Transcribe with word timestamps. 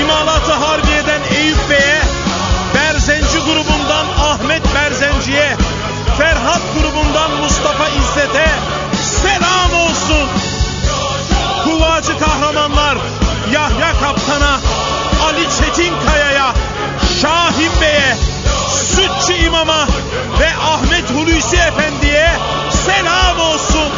İmalatı 0.00 0.52
Harbiye'den 0.52 1.20
Eyüp 1.36 1.70
Bey'e, 1.70 2.02
Berzenci 2.74 3.38
grubundan 3.38 4.06
Ahmet 4.20 4.74
Berzenci'ye, 4.74 5.56
Ferhat 6.18 6.62
grubundan 6.74 7.30
Mustafa 7.30 7.88
İzzet'e 7.88 8.50
selam 9.22 9.80
olsun. 9.80 10.28
Kuvacı 11.64 12.18
kahramanlar 12.18 12.98
Yahya 13.50 13.92
Kaptan'a, 14.00 14.60
Ali 15.26 15.46
Çetinkaya'ya, 15.58 16.54
Şahin 17.20 17.80
Bey'e, 17.80 18.16
Sütçü 18.70 19.32
İmam'a 19.44 19.86
ve 20.40 20.48
Ahmet 20.56 21.10
Hulusi 21.10 21.56
Efendi'ye 21.56 22.32
selam 22.86 23.40
olsun. 23.40 23.88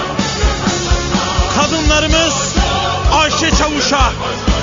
Kadınlarımız 1.56 2.54
Ayşe 3.20 3.56
Çavuş'a, 3.56 4.12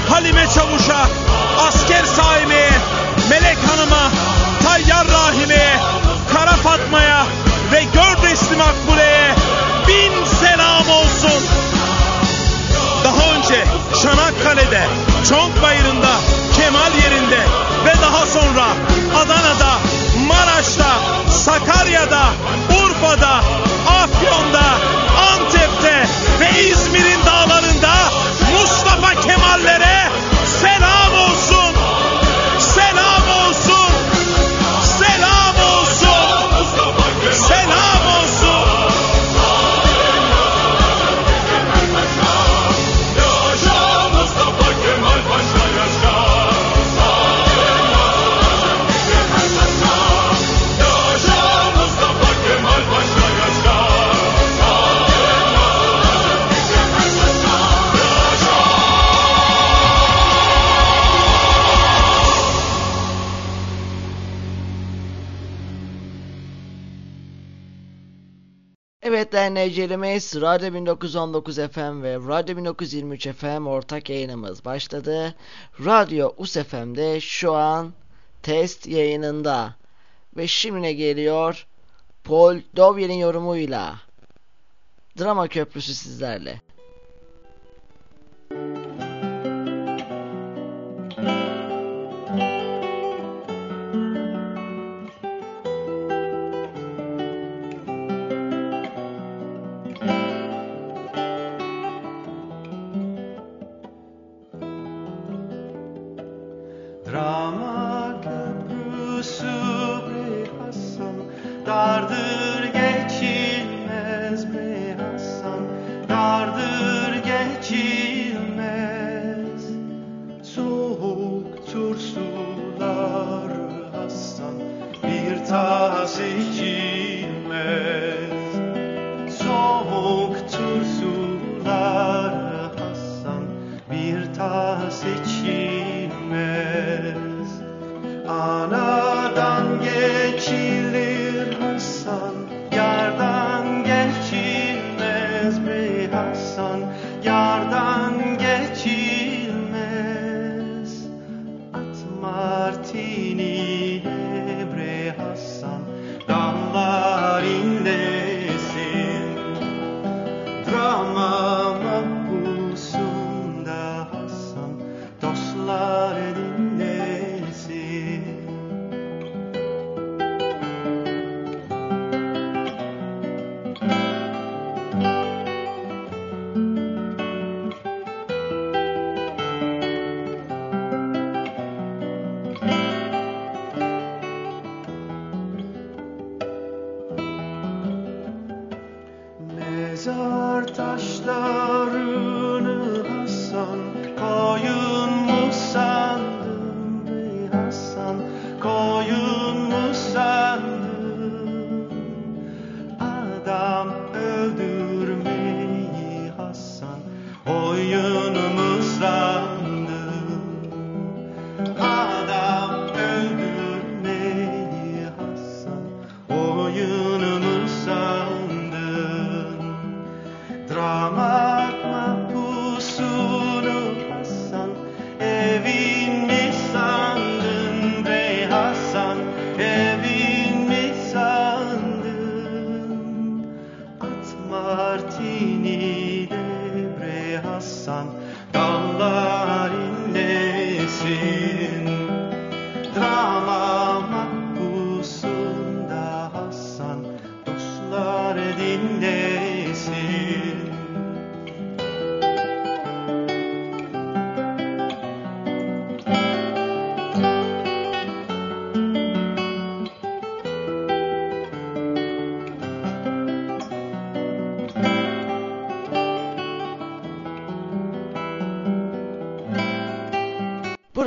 Halime 0.10 0.48
Çavuş'a, 0.56 1.08
Asker 1.68 2.04
Saime'ye, 2.04 2.72
Melek 3.30 3.58
Hanım'a, 3.70 4.12
Tayyar 4.64 5.08
Rahime'ye, 5.08 5.76
Kara 6.34 6.56
Fatma'ya 6.56 7.26
ve 7.72 7.84
Gördesli 7.84 8.56
Makbule'ye 8.56 9.36
bin 9.88 10.26
selam 10.26 10.90
olsun. 10.90 11.71
Önce 13.52 13.64
Çanakkale'de, 14.04 14.82
Çonkbayırı'nda, 15.30 16.12
Kemal 16.56 16.96
yerinde 17.04 17.40
ve 17.86 18.02
daha 18.02 18.26
sonra 18.26 18.66
Adana'da, 19.16 19.74
Maraş'ta, 20.28 21.00
Sakarya'da, 21.30 22.24
Urfa'da, 22.70 23.44
Evet 69.22 69.34
dinleyicilerimiz 69.34 70.42
Radyo 70.42 70.74
1919 70.74 71.56
FM 71.56 72.04
ve 72.04 72.16
Radyo 72.16 72.58
1923 72.58 73.28
FM 73.28 73.68
ortak 73.68 74.10
yayınımız 74.10 74.66
başladı. 74.66 75.36
Radyo 75.86 76.32
US 76.38 76.54
FM'de 76.58 77.22
şu 77.22 77.54
an 77.54 77.94
test 78.44 78.88
yayınında. 78.88 79.76
Ve 80.38 80.48
şimdi 80.48 80.96
geliyor? 80.96 81.68
Paul 82.24 82.60
Dovyer'in 82.76 83.14
yorumuyla. 83.14 83.96
Drama 85.20 85.48
Köprüsü 85.48 85.94
sizlerle. 85.94 86.62
Drama 107.12 107.71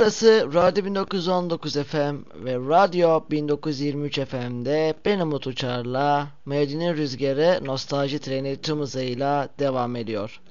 Burası 0.05 0.49
Radyo 0.53 0.85
1919 0.85 1.73
FM 1.73 2.15
ve 2.45 2.55
Radyo 2.55 3.23
1923 3.31 4.19
FM'de 4.19 4.93
ben 5.05 5.19
Umut 5.19 5.47
Uçar'la 5.47 6.27
Medine 6.45 6.93
Rüzgarı 6.93 7.59
Nostalji 7.65 8.19
Treni 8.19 8.61
tüm 8.61 8.79
hızıyla 8.79 9.49
devam 9.59 9.95
ediyor. 9.95 10.41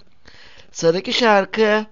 Sıradaki 0.72 1.12
şarkı 1.12 1.86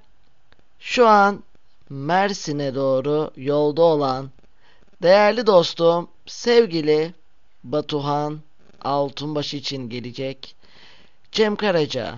şu 0.81 1.07
an 1.07 1.43
Mersin'e 1.91 2.75
doğru 2.75 3.31
yolda 3.37 3.83
olan 3.83 4.31
değerli 5.03 5.47
dostum 5.47 6.09
sevgili 6.27 7.15
Batuhan 7.65 8.41
Altunbaşı 8.81 9.57
için 9.57 9.89
gelecek. 9.89 10.57
Cem 11.33 11.57
Karaca 11.57 12.15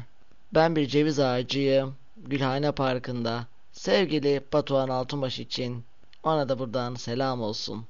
ben 0.55 0.77
bir 0.77 0.87
ceviz 0.87 1.21
ağacıyım 1.21 1.95
Gülhane 2.17 2.73
Parkı'nda 2.73 3.47
Sevgili 3.75 4.45
Batuhan 4.53 4.89
Altunbaş 4.89 5.39
için 5.39 5.85
ona 6.23 6.49
da 6.49 6.59
buradan 6.59 6.95
selam 6.95 7.43
olsun. 7.43 7.87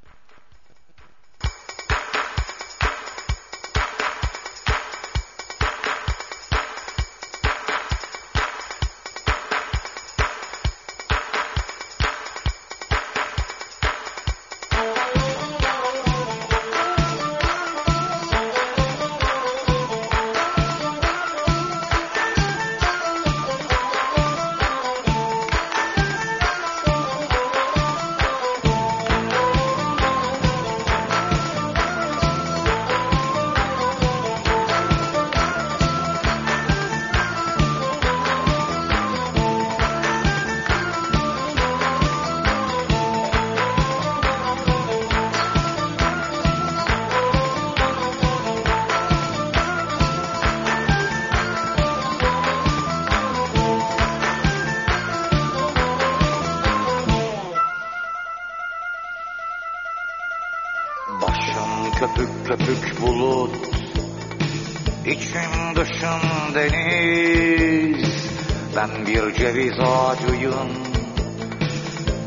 Ceviz 69.44 69.80
ağacıyım 69.80 70.68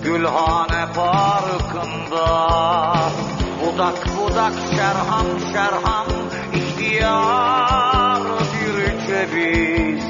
Gülhane 0.04 0.86
parkında. 0.96 2.28
Budak 3.62 4.18
budak 4.18 4.54
şerham 4.76 5.26
şerham 5.54 6.08
ihtiyar 6.54 8.22
bir 8.54 9.08
ceviz. 9.08 10.04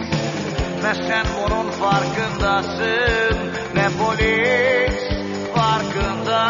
Ne 0.83 0.95
sen 1.07 1.25
bunun 1.37 1.71
farkındasın 1.71 3.37
Ne 3.75 3.87
polis 3.99 4.97
farkında. 5.55 6.41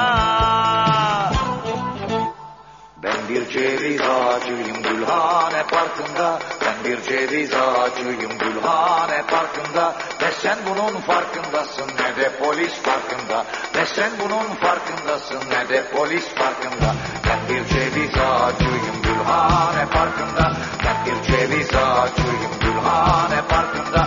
Ben 3.03 3.29
bir 3.29 3.49
ceviz 3.49 4.01
ağacıyım 4.01 4.83
Gülhane 4.83 5.63
Parkı'nda 5.71 6.39
bir 6.87 7.01
ceviz 7.01 7.53
ağacıyım. 7.53 8.37
Gülhane 8.37 9.21
Parkı'nda 9.27 9.95
Ne 10.21 10.31
sen 10.31 10.57
bunun 10.69 11.01
farkındasın. 11.01 11.87
Ne 11.99 12.23
de 12.23 12.37
polis 12.39 12.73
farkında 12.73 13.45
Ne 13.75 13.85
sen 13.85 14.11
bunun 14.19 14.55
farkındasın. 14.55 15.49
Ne 15.49 15.69
de 15.69 15.83
polis 15.91 16.25
farkında 16.35 16.95
Ben 17.29 17.39
bir 17.49 17.67
ceviz 17.67 18.17
ağacıyım. 18.17 19.01
Gülhane 19.03 19.85
Parkı'nda 19.93 20.53
Ben 20.85 21.05
bir 21.05 21.27
ceviz 21.27 21.75
ağacıyım. 21.75 22.51
Gülhane 22.61 23.41
Parkı'nda 23.49 24.06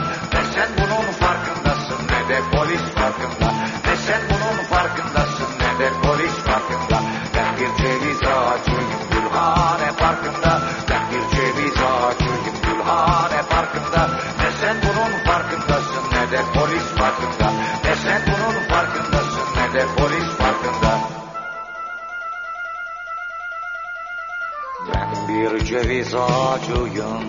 ceviz 25.70 26.14
ağacıyım. 26.14 27.24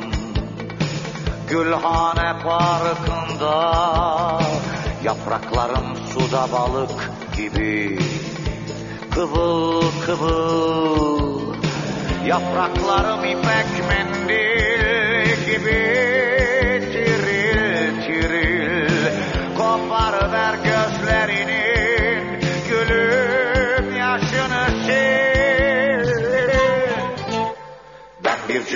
Gülhane 1.50 2.40
Parkı'nda 2.44 4.42
Yapraklarım 5.04 5.96
suda 6.14 6.48
balık 6.52 7.12
gibi. 7.38 8.00
Kıvıl 9.12 9.82
kıvıl 10.06 11.54
Yapraklarım 12.26 13.26
ipek 13.26 13.88
mendil 13.90 14.11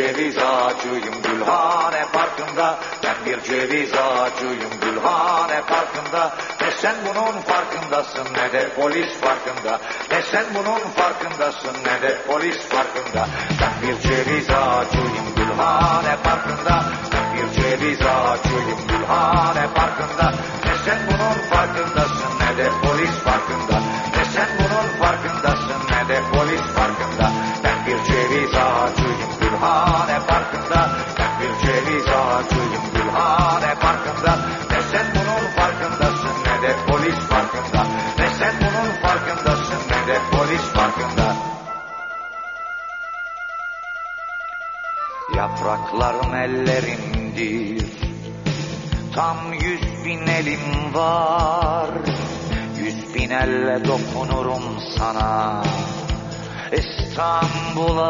ceviz 0.06 0.38
ağacıyım 0.38 1.22
Gülhane 1.24 2.06
Parkı'nda. 2.14 2.80
Ben 3.04 3.16
bir 3.26 3.42
ceviz 3.44 3.94
ağacıyım 3.94 4.70
Gülhane 4.82 5.62
Parkı'nda. 5.62 6.34
Ne 6.62 6.72
sen 6.72 6.96
bunun 7.06 7.42
farkındasın 7.42 8.28
ne 8.34 8.54
de 8.54 8.70
polis 8.76 9.14
farkında. 9.14 9.80
Ne 10.12 10.22
sen 10.22 10.46
bunun 10.56 10.80
farkındasın 10.80 11.76
ne 11.86 12.02
de 12.02 12.22
polis 12.28 12.58
farkında. 12.58 13.28
Ben 13.62 13.74
bir 13.82 14.00
ceviz 14.02 14.50
ağacıyım 14.50 15.36
Gülhane 15.36 16.16
Parkı'nda. 16.24 16.86
Ben 17.14 17.38
bir 17.38 17.62
ceviz 17.62 18.02
ağacıyım 18.02 18.88
Gülhane 18.88 19.68
Parkı'nda. 19.76 20.32
Ne 20.66 20.74
sen 20.86 21.00
bunun 21.08 21.50
farkındasın 21.50 22.40
ne 22.40 22.58
de 22.58 22.70
polis 22.84 23.12
farkında. 23.12 23.95
Topraklarım 45.76 46.36
ellerimdir 46.36 47.86
Tam 49.16 49.54
yüz 49.54 50.06
bin 50.06 50.28
elim 50.28 50.94
var. 50.94 51.90
Yüz 52.78 53.16
bin 53.16 53.30
elle 53.30 53.86
dokunurum 53.86 54.64
sana. 54.98 55.64
İstanbul'a 56.72 58.08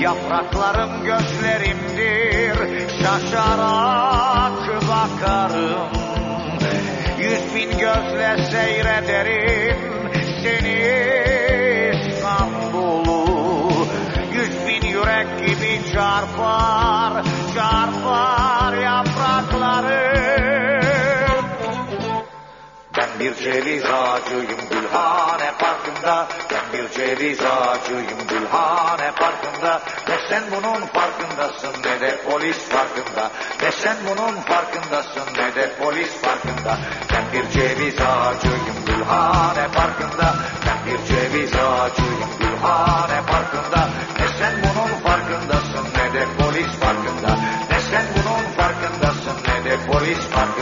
Yapraklarım 0.00 1.04
gözlerimdir. 1.04 2.56
Şaşarak 3.02 4.82
bakarım. 4.88 5.92
Yüz 7.18 7.54
bin 7.54 7.70
gözle 7.78 8.36
seyrederim. 8.50 9.93
çarpar, 15.94 17.24
çarpar 17.54 18.72
yaprakları. 18.72 20.14
Ben 22.98 23.08
bir 23.20 23.34
ceviz 23.34 23.84
ağacıyım 23.84 24.60
Gülhane 24.70 25.52
Parkı'nda. 25.58 26.26
Ben 26.50 26.64
bir 26.72 26.90
ceviz 26.90 27.40
ağacıyım 27.40 28.26
Gülhane 28.28 29.10
Parkı'nda. 29.16 29.82
Ne 30.08 30.16
sen 30.28 30.42
bunun 30.50 30.86
farkındasın 30.86 31.82
ne 31.84 32.00
de 32.00 32.16
polis 32.30 32.58
farkında. 32.58 33.30
Ne 33.62 33.72
sen 33.72 33.96
bunun 34.08 34.40
farkındasın 34.40 35.34
ne 35.38 35.54
de 35.54 35.72
polis 35.78 36.10
farkında. 36.22 36.78
Ben 37.12 37.24
bir 37.32 37.50
ceviz 37.50 38.00
ağacıyım 38.00 38.84
Gülhane 38.86 39.68
Parkı'nda. 39.74 40.34
Ben 40.66 40.86
bir 40.86 41.06
ceviz 41.06 41.54
ağacıyım 41.54 42.30
Gülhane 42.40 43.26
Parkı'nda. 43.26 43.88
por 49.86 50.02
disfrazar. 50.02 50.53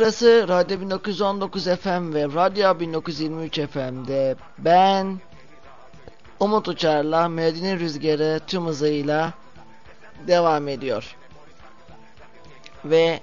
Burası 0.00 0.46
Radyo 0.48 0.80
1919 0.80 1.64
FM 1.64 2.14
ve 2.14 2.24
Radyo 2.24 2.80
1923 2.80 3.60
FM'de 3.60 4.36
ben 4.58 5.20
Umut 6.40 6.68
Uçar'la 6.68 7.28
Medine 7.28 7.78
Rüzgarı 7.78 8.40
tüm 8.46 8.66
hızıyla 8.66 9.32
devam 10.26 10.68
ediyor. 10.68 11.16
Ve 12.84 13.20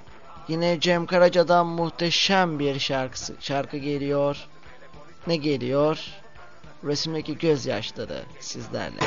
yine 0.48 0.79
Cem 0.79 1.05
Karaca'dan 1.05 1.67
muhteşem 1.67 2.60
bir 2.60 2.79
şarkısı, 2.79 3.36
şarkı 3.39 3.77
geliyor. 3.77 4.48
Ne 5.27 5.36
geliyor? 5.36 6.00
Resimdeki 6.84 7.38
gözyaşları 7.38 8.24
sizlerle. 8.39 9.00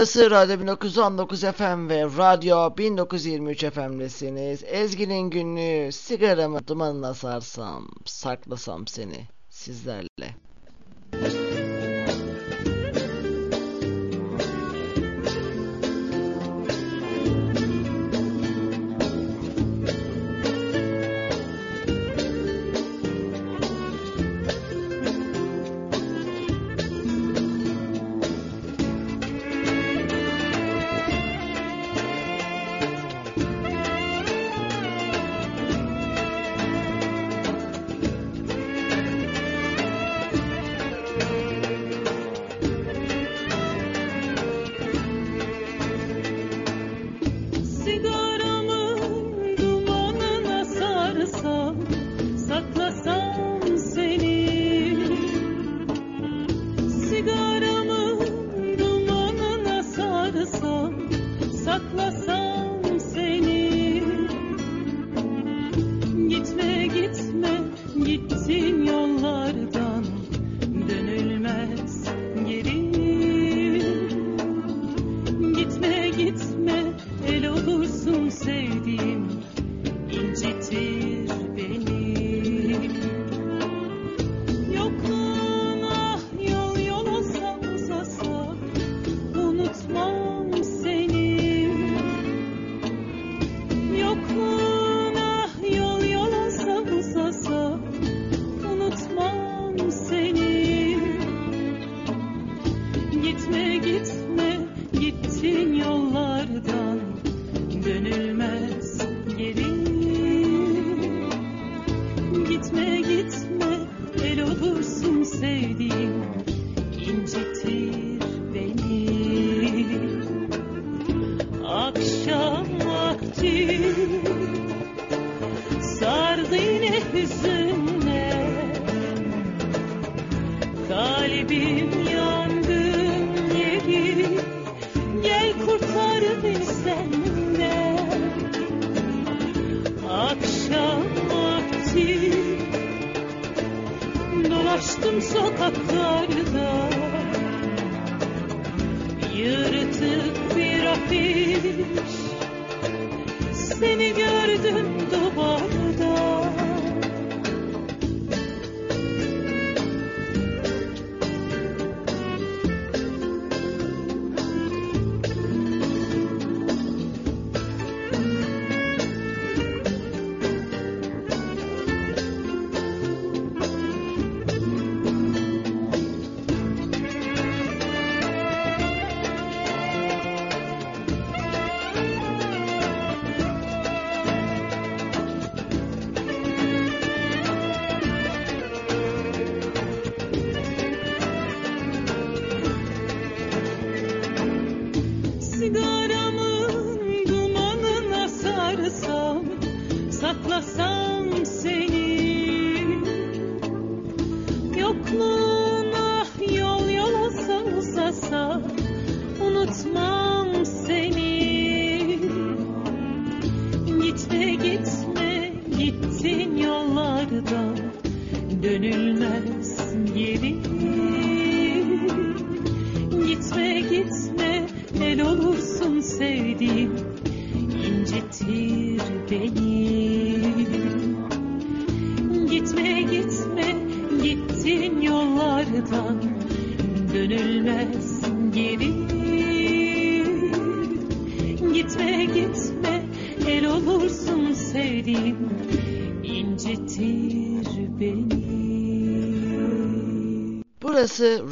Burası 0.00 0.30
Radyo 0.30 0.60
1919 0.60 1.40
FM 1.40 1.88
ve 1.88 2.02
Radyo 2.04 2.76
1923 2.76 3.64
FM'desiniz. 3.64 4.64
Ezgi'nin 4.66 5.30
günlüğü 5.30 5.92
sigaramı 5.92 6.66
dumanına 6.66 7.14
sarsam, 7.14 7.88
saklasam 8.04 8.86
seni 8.86 9.28
sizlerle. 9.48 10.09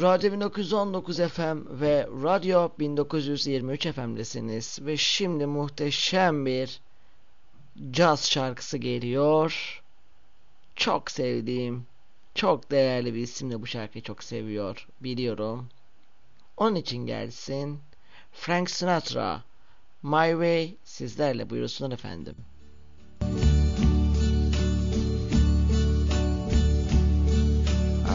Radyo 0.01 0.31
1919 0.31 1.17
FM 1.17 1.81
ve 1.81 2.07
Radyo 2.23 2.69
1923 2.79 3.87
FM'desiniz 3.87 4.79
ve 4.81 4.97
şimdi 4.97 5.45
muhteşem 5.45 6.45
bir 6.45 6.81
caz 7.91 8.31
şarkısı 8.31 8.77
geliyor. 8.77 9.81
Çok 10.75 11.11
sevdiğim, 11.11 11.85
çok 12.35 12.71
değerli 12.71 13.13
bir 13.13 13.19
isimle 13.19 13.61
bu 13.61 13.67
şarkıyı 13.67 14.03
çok 14.03 14.23
seviyor, 14.23 14.87
biliyorum. 15.01 15.69
Onun 16.57 16.75
için 16.75 17.05
gelsin. 17.05 17.79
Frank 18.33 18.69
Sinatra, 18.69 19.43
My 20.03 20.29
Way 20.31 20.75
sizlerle 20.83 21.49
buyursunlar 21.49 21.91
efendim. 21.91 22.35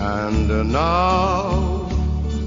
And 0.04 0.72
now 0.72 1.73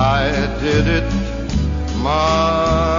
I 0.00 0.30
did 0.60 0.86
it 0.86 1.12
my 1.96 2.97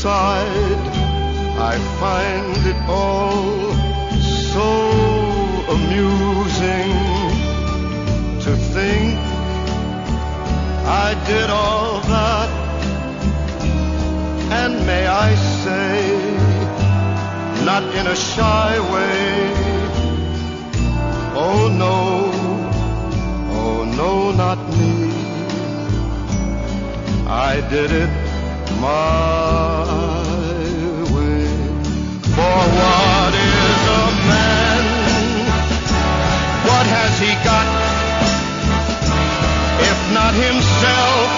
subside, 0.00 0.82
I 1.72 1.76
find 2.00 2.66
it 2.66 2.80
all 2.88 3.74
so 4.54 4.70
amusing 5.76 6.92
to 8.44 8.52
think 8.74 9.18
I 10.86 11.08
did 11.26 11.50
all 11.50 12.00
that. 12.14 12.50
And 14.60 14.86
may 14.86 15.06
I 15.06 15.34
say, 15.64 16.00
not 17.66 17.84
in 17.94 18.06
a 18.06 18.16
shy 18.16 18.72
way, 18.94 19.52
oh 21.46 21.68
no, 21.84 21.98
oh 23.60 23.84
no, 24.00 24.32
not 24.32 24.58
me. 24.78 25.10
I 27.28 27.60
did 27.68 27.90
it 27.92 28.30
my 28.80 29.79
himself, 40.34 41.30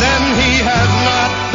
then 0.00 0.22
he 0.40 0.52
has 0.64 0.88
not 1.04 1.47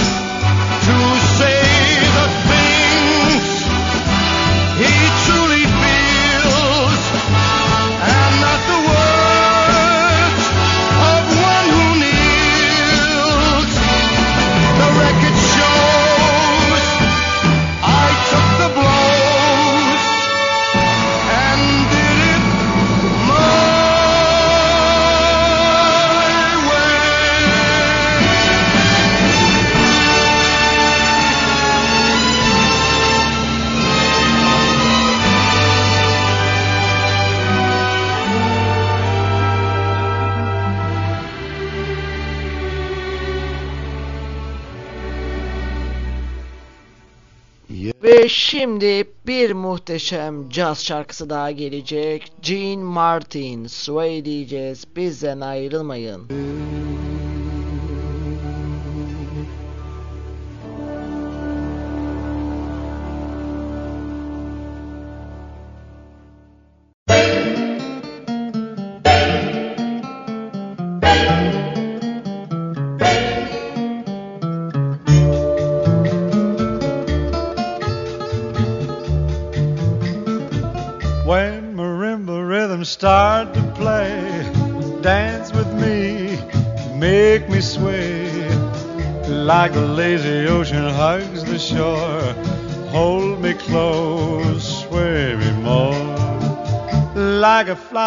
şimdi 48.63 49.03
bir 49.27 49.51
muhteşem 49.51 50.49
caz 50.49 50.85
şarkısı 50.85 51.29
daha 51.29 51.51
gelecek. 51.51 52.31
Gene 52.41 52.83
Martin, 52.83 53.67
Sway 53.67 54.25
diyeceğiz. 54.25 54.85
Bizden 54.95 55.39
ayrılmayın. 55.39 56.27
When 56.27 56.72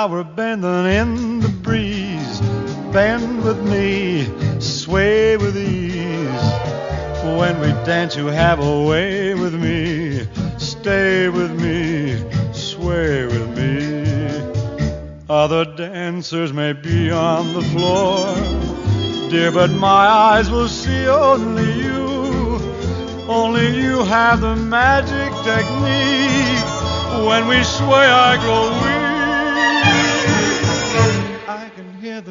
Flower 0.07 0.23
bending 0.23 0.87
in 0.87 1.41
the 1.41 1.49
breeze, 1.49 2.41
bend 2.93 3.43
with 3.43 3.61
me, 3.65 4.25
sway 4.61 5.37
with 5.37 5.57
ease. 5.57 6.47
When 7.37 7.59
we 7.59 7.73
dance, 7.85 8.15
you 8.15 8.27
have 8.27 8.61
a 8.61 8.85
way 8.85 9.35
with 9.35 9.55
me, 9.61 10.29
stay 10.59 11.29
with 11.29 11.61
me, 11.61 12.23
sway 12.53 13.27
with 13.27 13.49
me. 13.59 14.05
Other 15.29 15.65
dancers 15.65 16.53
may 16.53 16.73
be 16.73 17.11
on 17.11 17.53
the 17.53 17.63
floor, 17.63 18.33
dear, 19.29 19.51
but 19.51 19.73
my 19.73 20.07
eyes 20.07 20.49
will 20.49 20.69
see 20.69 21.09
only 21.09 21.83
you. 21.83 22.61
Only 23.27 23.77
you 23.77 24.05
have 24.05 24.41
the 24.41 24.55
magic 24.55 25.33
technique. 25.43 27.27
When 27.27 27.49
we 27.49 27.65
sway, 27.65 28.07
I 28.07 28.37
grow 28.37 28.86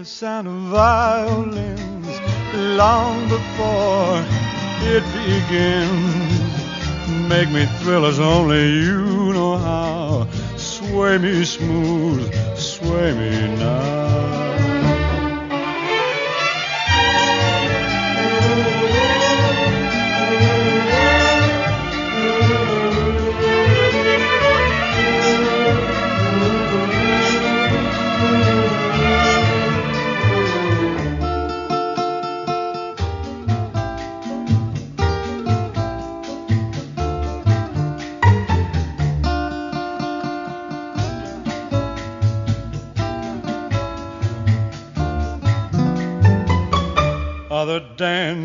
the 0.05 0.11
sound 0.11 0.47
of 0.47 0.53
violins 0.69 2.19
long 2.77 3.27
before 3.27 4.23
it 4.93 5.03
begins. 5.17 6.41
Make 7.27 7.49
me 7.49 7.65
thrill 7.79 8.05
as 8.05 8.19
only 8.19 8.69
you 8.83 9.33
know 9.33 9.57
how. 9.57 10.27
Sway 10.57 11.17
me 11.17 11.43
smooth, 11.43 12.31
sway 12.55 13.13
me 13.13 13.55
now. 13.57 14.44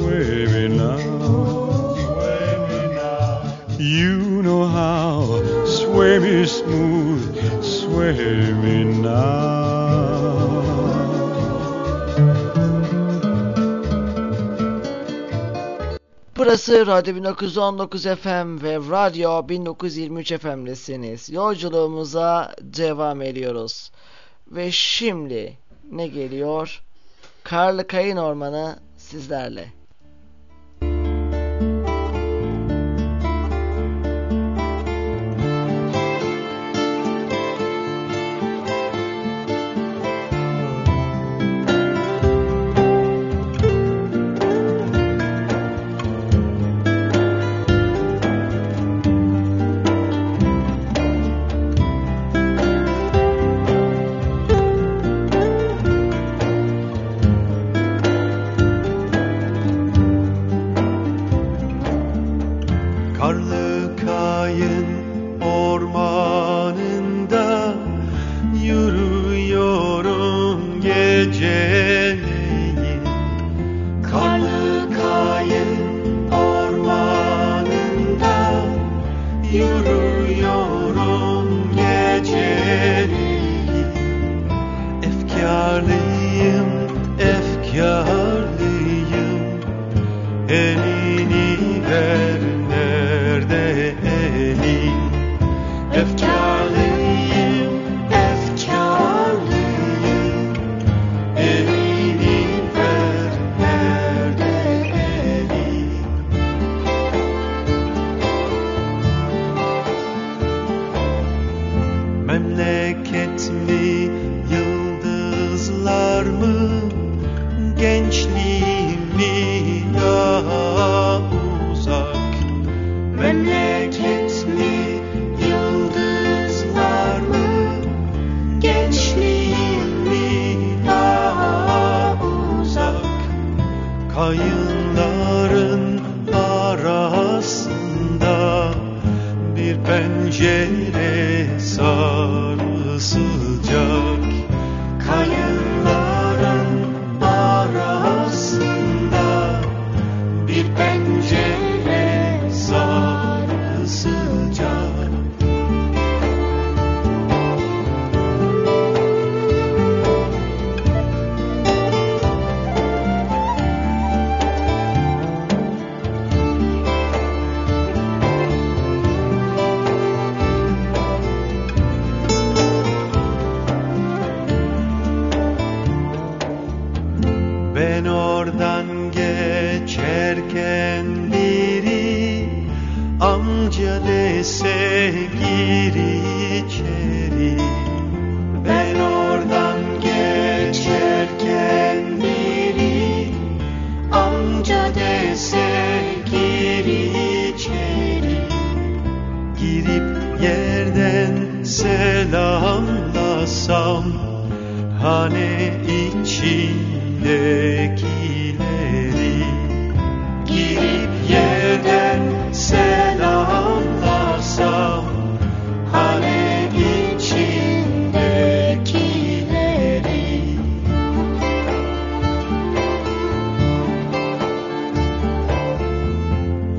me 0.00 0.68
now. 0.68 0.98
You 3.78 4.42
know 4.42 4.64
how. 4.64 5.66
Sway 5.66 6.18
me 6.18 6.46
smooth, 6.46 7.62
sway 7.62 8.52
me 8.52 8.84
now. 8.84 10.20
Burası 16.36 16.86
Radyo 16.86 17.14
1919 17.14 18.02
FM 18.02 18.62
ve 18.62 18.76
Radyo 18.76 19.48
1923 19.48 20.32
FM'desiniz. 20.32 21.30
Yolculuğumuza 21.30 22.54
devam 22.60 23.22
ediyoruz. 23.22 23.90
Ve 24.50 24.72
şimdi 24.72 25.58
ne 25.90 26.06
geliyor? 26.06 26.82
Karlı 27.44 27.86
Kayın 27.86 28.16
Ormanı 28.16 28.78
sizlerle. 28.96 29.79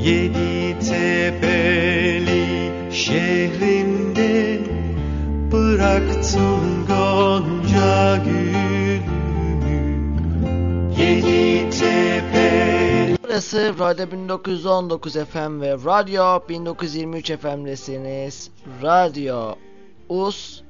Yedi 0.04 0.80
tepeli 0.80 2.72
şehrinde 2.94 4.60
bıraktım 5.52 6.86
gonca 6.88 8.18
gülümü. 8.18 10.02
Yedi 10.98 11.70
tepeli 11.70 13.18
Burası 13.24 13.74
Radyo 13.80 14.12
1919 14.12 15.14
FM 15.14 15.62
ve 15.62 15.72
Radyo 15.72 16.40
1923 16.50 17.32
FM'desiniz. 17.32 18.50
Radyo 18.84 19.56
Us 20.10 20.62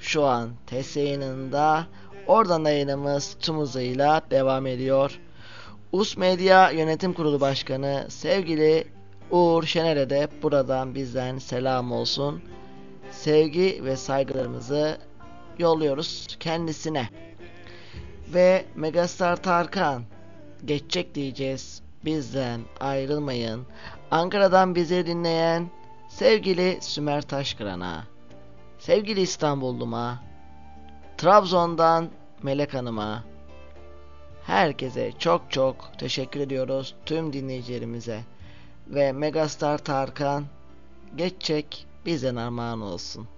şu 0.00 0.24
an 0.24 0.50
TS 0.66 0.96
yayınında. 0.96 1.86
Oradan 2.26 2.64
yayınımız 2.64 3.36
tüm 3.40 3.58
hızıyla 3.58 4.22
devam 4.30 4.66
ediyor. 4.66 5.20
Us 5.92 6.16
Medya 6.16 6.70
Yönetim 6.70 7.12
Kurulu 7.12 7.40
Başkanı 7.40 8.06
sevgili 8.08 8.84
Uğur 9.30 9.62
Şener'e 9.64 10.10
de 10.10 10.28
buradan 10.42 10.94
bizden 10.94 11.38
selam 11.38 11.92
olsun. 11.92 12.42
Sevgi 13.10 13.80
ve 13.84 13.96
saygılarımızı 13.96 14.98
yolluyoruz 15.58 16.26
kendisine. 16.40 17.08
Ve 18.34 18.64
Megastar 18.74 19.42
Tarkan 19.42 20.02
geçecek 20.64 21.14
diyeceğiz. 21.14 21.82
Bizden 22.04 22.60
ayrılmayın. 22.80 23.66
Ankara'dan 24.10 24.74
bizi 24.74 25.06
dinleyen 25.06 25.70
sevgili 26.08 26.78
Sümer 26.80 27.22
Taşkıran'a, 27.22 28.04
sevgili 28.78 29.20
İstanbulluma, 29.20 30.22
Trabzon'dan 31.18 32.08
Melek 32.42 32.74
Hanım'a, 32.74 33.24
Herkese 34.48 35.12
çok 35.18 35.50
çok 35.50 35.98
teşekkür 35.98 36.40
ediyoruz 36.40 36.94
tüm 37.06 37.32
dinleyicilerimize. 37.32 38.20
Ve 38.86 39.12
Megastar 39.12 39.78
Tarkan 39.78 40.44
geçecek 41.16 41.86
bizden 42.06 42.36
armağan 42.36 42.80
olsun. 42.80 43.28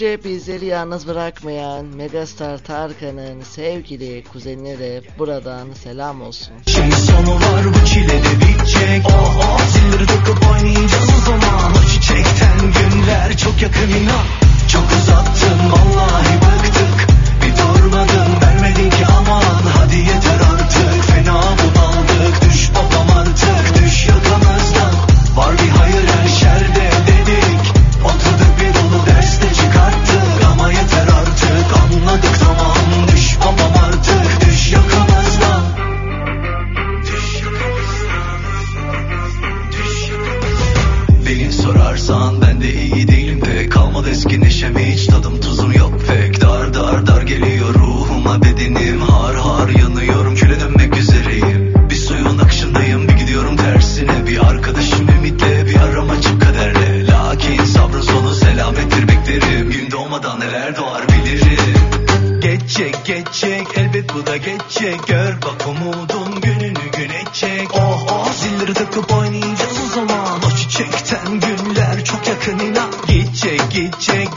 Böylece 0.00 0.24
bizleri 0.24 0.66
yalnız 0.66 1.08
bırakmayan 1.08 1.84
Megastar 1.84 2.58
Tarkan'ın 2.58 3.40
sevgili 3.40 4.24
kuzenine 4.32 4.78
de 4.78 5.02
buradan 5.18 5.68
selam 5.82 6.22
olsun. 6.22 6.52
Şimdi 6.66 6.96
sonu 6.96 7.34
var 7.34 7.64
bu 7.64 7.86
çile 7.86 8.20
bitecek. 8.40 9.06
Oh, 9.06 9.36
oh, 9.40 9.60
zilleri 9.60 10.06
takıp 10.06 10.50
oynayacağız 10.52 11.10
o 11.18 11.24
zaman. 11.26 11.72
O 11.72 11.88
çiçekten 11.88 12.60
günler 12.60 13.36
çok 13.36 13.62
yakın 13.62 13.88
inan. 13.88 14.26
Çok 14.68 14.84
uzattın 14.92 15.58
vallahi 15.72 16.34
bıktık. 16.36 17.06
Bir 17.42 17.52
durmadın 17.56 18.40
vermedin 18.42 18.90
ki 18.90 19.06
aman. 19.18 19.75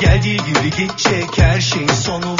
Geldiği 0.10 0.38
gibi 0.38 0.70
gidecek 0.78 1.38
her 1.38 1.62
şeyin 1.62 1.88
sonu 1.88 2.39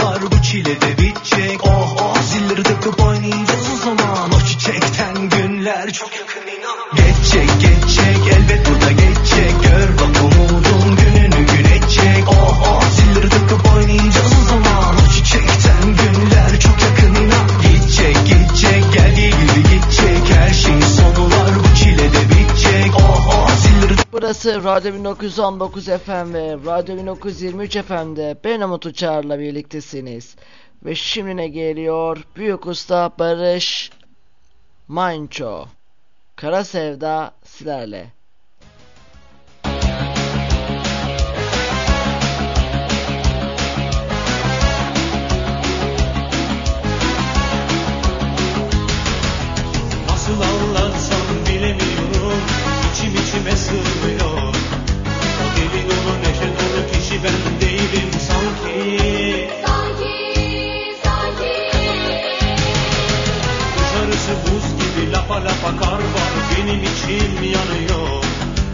burası 24.46 24.64
Radyo 24.64 24.94
1919 24.94 25.86
FM 25.86 26.34
ve 26.34 26.58
Radyo 26.66 26.98
1923 26.98 27.78
FM'de 27.78 28.38
ben 28.44 28.62
Umut 28.62 28.86
Uçar'la 28.86 29.40
birliktesiniz. 29.40 30.36
Ve 30.86 30.96
şimdi 30.96 31.38
ne 31.38 31.48
geliyor? 31.48 32.24
Büyük 32.36 32.68
Usta 32.68 33.12
Barış 33.20 33.92
Manço 34.88 35.66
Kara 36.36 36.64
Sevda 36.64 37.32
Silerle 37.44 38.12
Nasıl 50.08 50.42
anlatsam 50.42 51.46
bilemiyorum 51.48 52.40
içim 52.94 53.14
içime 53.16 53.52
sığmıyor 53.52 54.19
içim 67.10 67.44
yanıyor? 67.44 68.24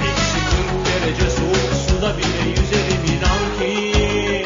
Eksi 0.08 0.40
40 0.50 0.86
derece 0.86 1.30
soğuk 1.30 1.72
suda 1.88 2.18
bile 2.18 2.50
yüzerim 2.50 3.04
inan 3.14 3.44
ki. 3.60 4.46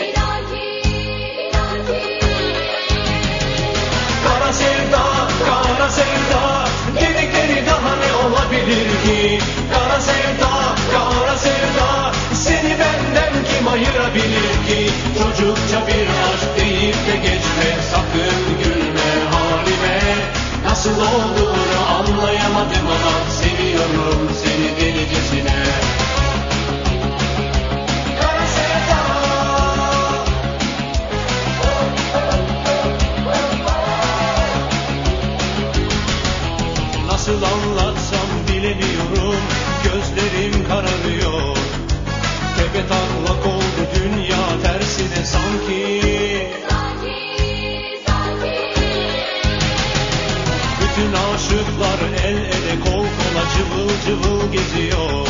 Kara 4.24 4.54
sevda, 4.54 5.04
kara 5.46 5.90
sevda 5.90 6.66
Dedikleri 6.96 7.66
daha 7.68 7.96
ne 7.96 8.28
olabilir 8.28 8.90
ki? 9.06 9.40
Kara 9.74 10.02
sevda, 10.02 10.52
kara 10.92 11.38
sevda 11.38 12.12
Seni 12.34 12.76
benden 12.80 13.34
kim 13.50 13.68
ayırabilir 13.68 14.52
ki? 14.68 14.92
Çocukça 15.18 15.88
bir 15.88 16.08
aşk 16.28 16.50
deyip 16.58 16.96
de 17.08 17.16
geçme 17.16 17.70
Sakın 17.92 18.64
gülme 18.64 19.12
halime. 19.32 20.00
Nasıl 20.66 21.02
olduğunu 21.02 21.80
anlayamadım 21.98 22.88
ama 22.88 23.32
Seviyorum 23.80 24.30
seni 24.43 24.77
delicesine 24.82 25.39
geziyor. 54.52 55.28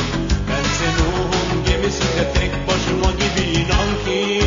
Bense 0.50 0.88
Nuh'un 0.98 1.66
gemisinde 1.68 2.34
tek 2.34 2.52
başıma 2.68 3.12
gibi 3.12 3.60
inan 3.60 3.90
ki 4.06 4.40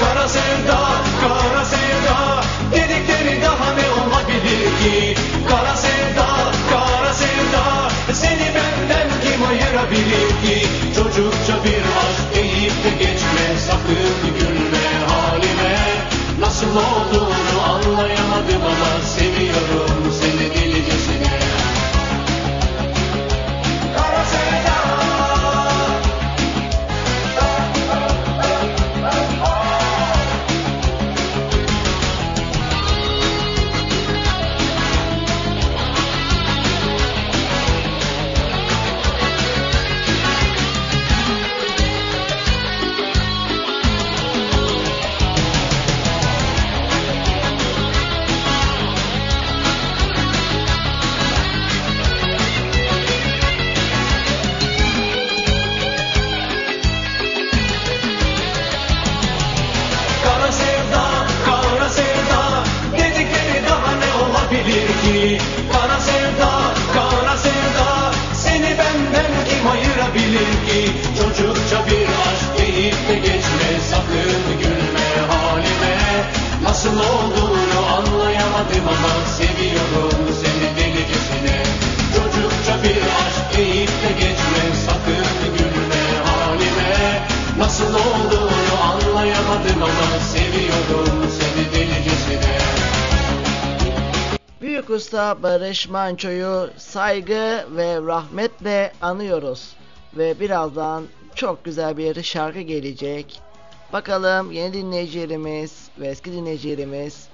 Kara 0.00 0.28
sevda, 0.28 0.80
kara 1.20 1.64
sevda. 1.64 2.44
Dedikleri 2.72 3.42
daha 3.42 3.74
ne 3.74 3.86
olabilir 4.02 4.64
ki? 4.80 5.14
Kara 5.48 5.76
sevda, 5.76 6.26
kara 6.70 7.14
sevda. 7.14 7.88
Seni 8.12 8.48
benden 8.54 9.08
kim 9.22 9.46
ayırabilir 9.48 10.28
ki? 10.42 10.66
Çocukça 10.96 11.64
bir 11.64 11.82
aşk 12.02 12.34
deyip 12.34 12.84
de 12.84 12.90
geçme. 13.04 13.44
Sakın 13.66 14.38
gülme 14.38 14.88
halime. 15.08 15.78
Nasıl 16.40 16.76
olduğunu 16.76 17.62
anlayamadım 17.62 18.62
ama 18.62 18.92
Seviyorum 19.18 19.91
Barış 95.72 95.88
Manço'yu 95.88 96.70
saygı 96.76 97.66
ve 97.76 97.96
rahmetle 98.06 98.92
anıyoruz. 99.00 99.76
Ve 100.16 100.40
birazdan 100.40 101.04
çok 101.34 101.64
güzel 101.64 101.96
bir 101.96 102.22
şarkı 102.22 102.60
gelecek. 102.60 103.40
Bakalım 103.92 104.52
yeni 104.52 104.72
dinleyicilerimiz 104.72 105.88
ve 106.00 106.08
eski 106.08 106.32
dinleyicilerimiz 106.32 107.28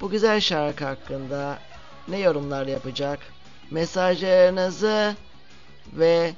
bu 0.00 0.10
güzel 0.10 0.40
şarkı 0.40 0.84
hakkında 0.84 1.58
ne 2.08 2.18
yorumlar 2.18 2.66
yapacak? 2.66 3.18
Mesajlarınızı 3.70 5.16
ve 5.92 6.32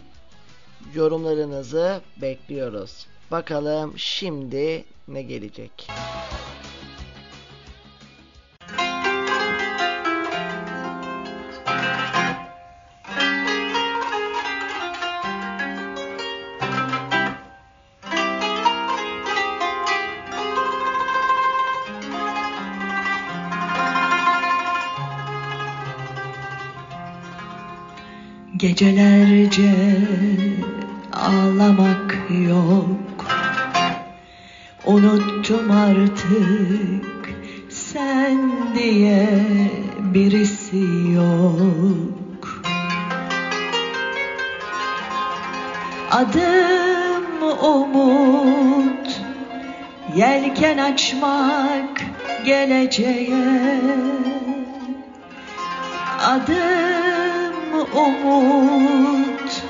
yorumlarınızı 0.95 2.01
bekliyoruz. 2.17 3.07
Bakalım 3.31 3.93
şimdi 3.97 4.85
ne 5.09 5.23
gelecek? 5.23 5.89
Gecelerce 28.65 29.75
ağlamak 31.13 32.17
yok. 32.49 33.27
Unuttum 34.87 35.71
artık 35.71 37.35
sen 37.69 38.53
diye 38.75 39.29
birisi 39.99 41.13
yok. 41.15 42.63
Adım 46.11 47.43
umut 47.63 49.21
Yelken 50.17 50.79
açmak 50.79 52.01
geleceğe. 52.45 53.81
Adım 56.27 56.84
umut 57.97 59.65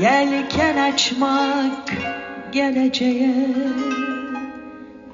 Yelken 0.00 0.76
açmak 0.76 1.92
geleceğe. 2.52 3.34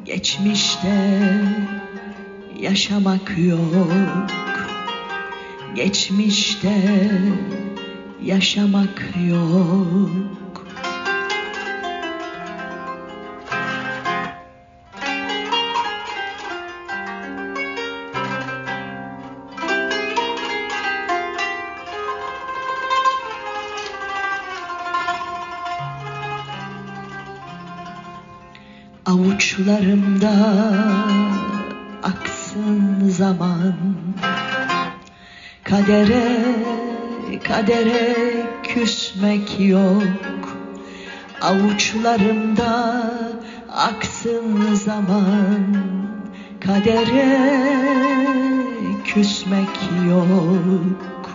Geçmişte 0.05 1.31
yaşamak 2.61 3.39
yok 3.39 4.31
Geçmişte 5.75 6.83
yaşamak 8.23 9.05
yok 9.29 10.46
Avuçlarımda 29.57 30.33
aksın 32.03 33.09
zaman. 33.09 33.75
Kadere, 35.65 36.45
kadere 37.45 38.17
küsmek 38.63 39.61
yok. 39.61 40.57
Avuçlarımda 41.41 43.03
aksın 43.73 44.75
zaman. 44.75 45.77
Kadere 46.61 47.61
küsmek 49.05 49.79
yok. 50.09 51.31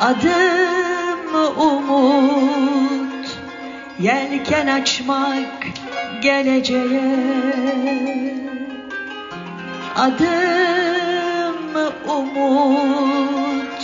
Adım 0.00 0.61
Yelken 4.02 4.66
açmak 4.66 5.66
geleceğe. 6.22 7.16
Adım 9.96 11.56
umut 12.08 13.82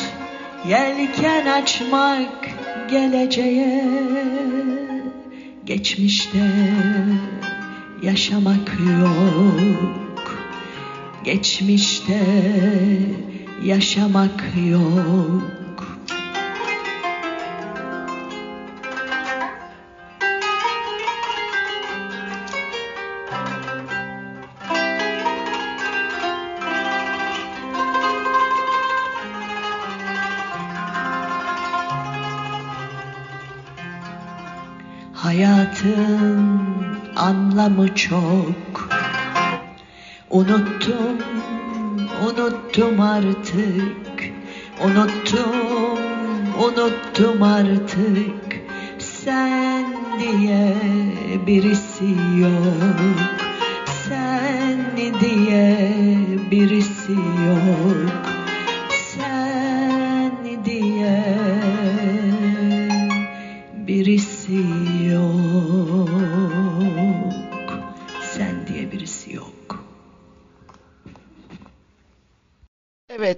Yelken 0.69 1.47
açmak 1.47 2.49
geleceğe. 2.91 3.85
Geçmişte 5.65 6.51
yaşamak 8.03 8.73
yok. 9.01 10.39
Geçmişte 11.25 12.21
yaşamak 13.65 14.45
yok 14.71 15.58
anlamı 37.59 37.95
çok. 37.95 38.89
Unuttum, 40.31 41.19
unuttum 42.23 43.01
artık. 43.01 44.33
Unuttum, 44.85 45.99
unuttum 46.59 47.43
artık. 47.43 48.61
Sen 48.99 49.87
diye 50.19 50.75
birisi 51.47 52.15
yok. 52.41 53.01
Sen 54.09 54.97
diye 55.21 55.93
birisi 56.51 57.13
yok 57.13 58.18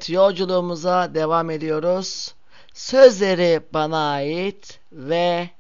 Evet 0.01 0.11
yolculuğumuza 0.11 1.15
devam 1.15 1.51
ediyoruz. 1.51 2.35
Sözleri 2.75 3.61
bana 3.75 4.11
ait 4.11 4.81
ve 4.93 5.51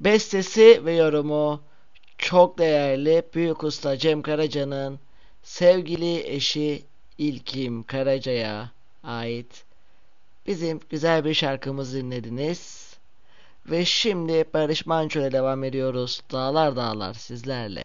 bestesi 0.00 0.84
ve 0.84 0.92
yorumu 0.92 1.60
çok 2.18 2.58
değerli 2.58 3.22
büyük 3.34 3.64
usta 3.64 3.96
Cem 3.98 4.22
Karaca'nın 4.22 5.00
sevgili 5.42 6.28
eşi 6.28 6.82
İlkim 7.18 7.82
Karaca'ya 7.82 8.70
ait 9.04 9.64
bizim 10.46 10.80
güzel 10.90 11.24
bir 11.24 11.34
şarkımızı 11.34 11.96
dinlediniz. 11.96 12.92
Ve 13.66 13.84
şimdi 13.84 14.44
Barış 14.54 14.86
Manço 14.86 15.20
ile 15.20 15.32
devam 15.32 15.64
ediyoruz. 15.64 16.22
Dağlar 16.32 16.76
dağlar 16.76 17.14
sizlerle. 17.14 17.84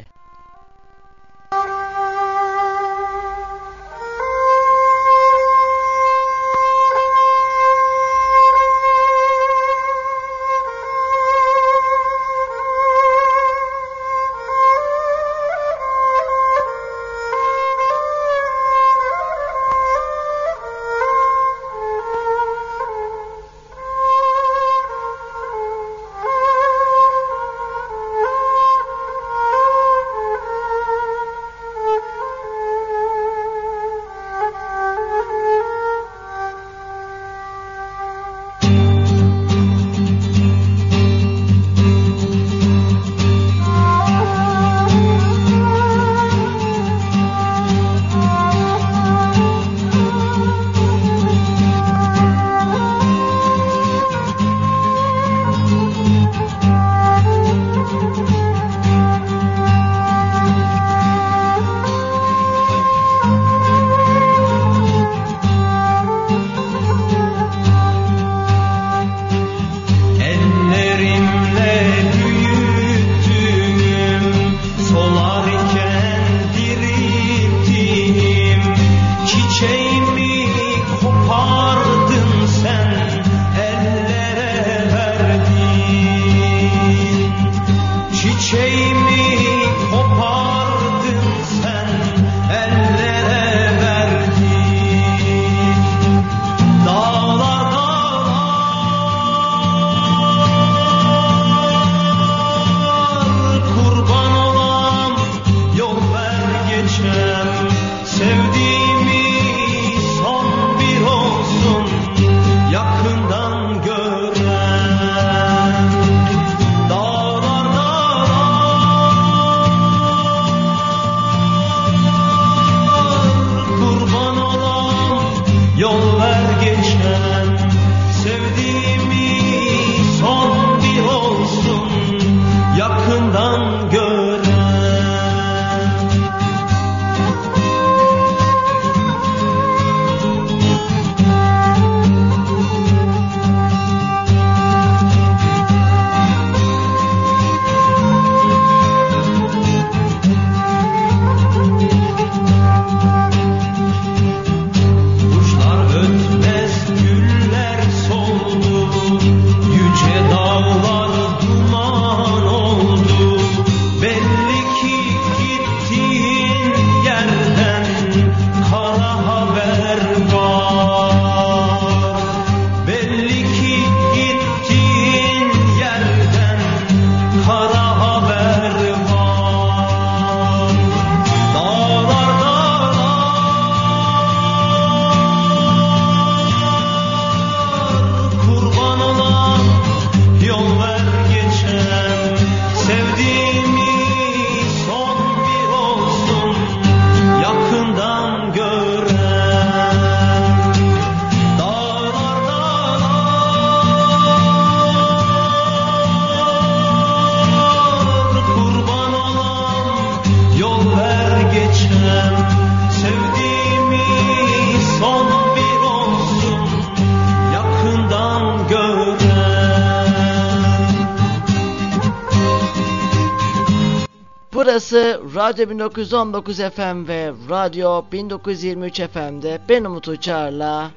Radyo 225.48 225.70
1919 225.70 226.58
FM 226.58 227.08
ve 227.08 227.32
Radyo 227.50 228.04
1923 228.12 229.02
FM'de 229.02 229.60
ben 229.70 229.84
Umut 229.84 230.08
Uçar'la 230.08 230.91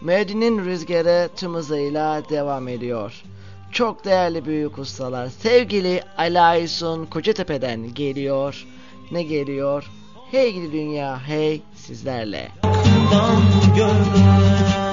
Medin'in 0.00 0.64
rüzgarı 0.64 1.28
tüm 1.36 1.54
hızıyla 1.54 2.28
devam 2.28 2.68
ediyor. 2.68 3.22
Çok 3.72 4.04
değerli 4.04 4.44
büyük 4.44 4.78
ustalar 4.78 5.28
sevgili 5.28 6.02
Alaysun 6.18 7.06
Kocatepe'den 7.06 7.94
geliyor. 7.94 8.66
Ne 9.10 9.22
geliyor? 9.22 9.90
Hey 10.30 10.52
gidi 10.52 10.72
dünya 10.72 11.20
hey 11.26 11.62
sizlerle. 11.74 12.48
Gördüm. 13.76 14.85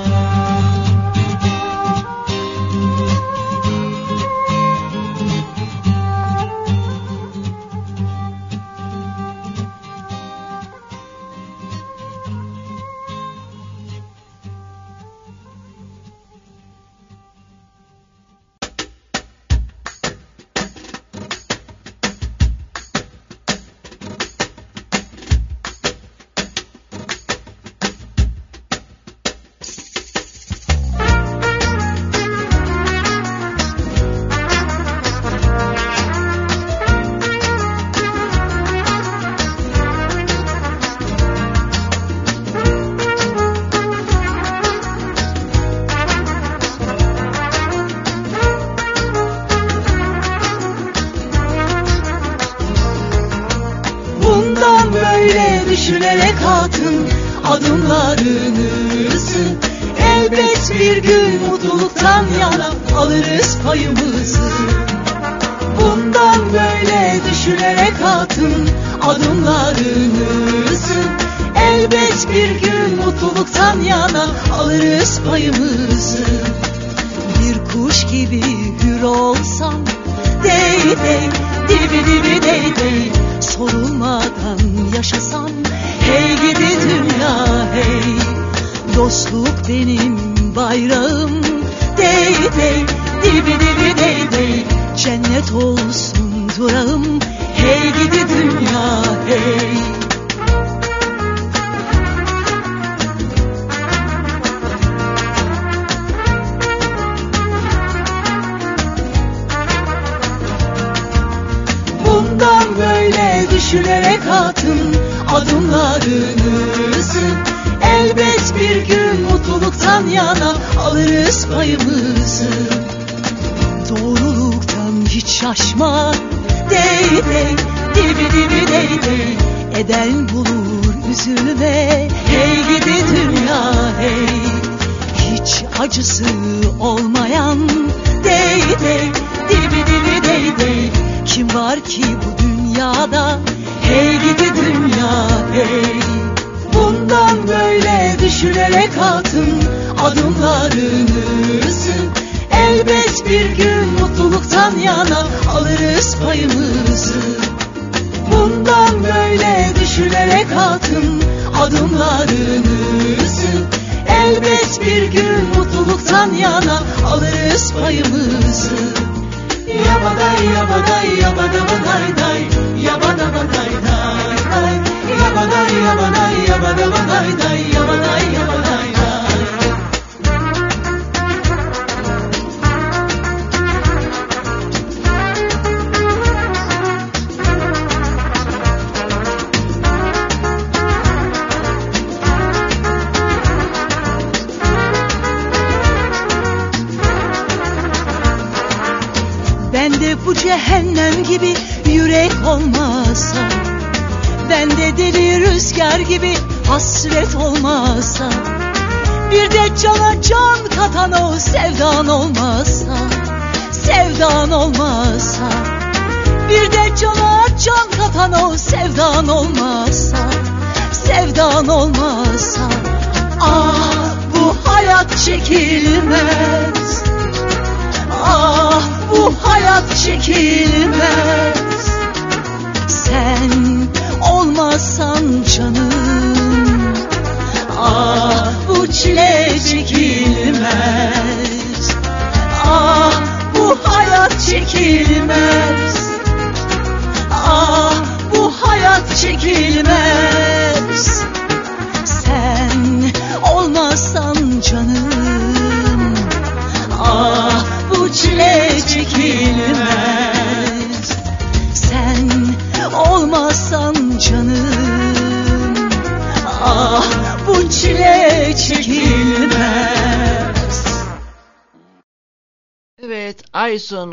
hole 95.53 95.82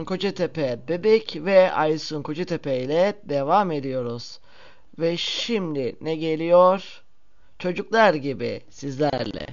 Kocatepe 0.04 0.78
Bebek 0.88 1.36
ve 1.36 1.72
Aysun 1.72 2.22
Kocatepe 2.22 2.78
ile 2.78 3.14
devam 3.24 3.70
ediyoruz. 3.70 4.40
Ve 4.98 5.16
şimdi 5.16 5.96
ne 6.00 6.16
geliyor? 6.16 7.02
Çocuklar 7.58 8.14
gibi 8.14 8.60
sizlerle. 8.70 9.46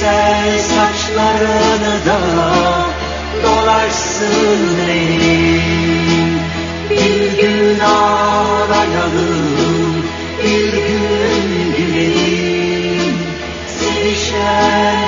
Ser 0.00 0.58
saçlarını 0.58 2.06
da 2.06 2.20
dolarsın 3.42 4.78
benim. 4.88 6.40
Bir 6.90 7.42
gün 7.42 7.80
ağlayalım, 7.80 9.42
bir 10.44 10.72
gün 10.72 11.74
gülelim. 11.78 13.18
Sevişen 13.80 14.99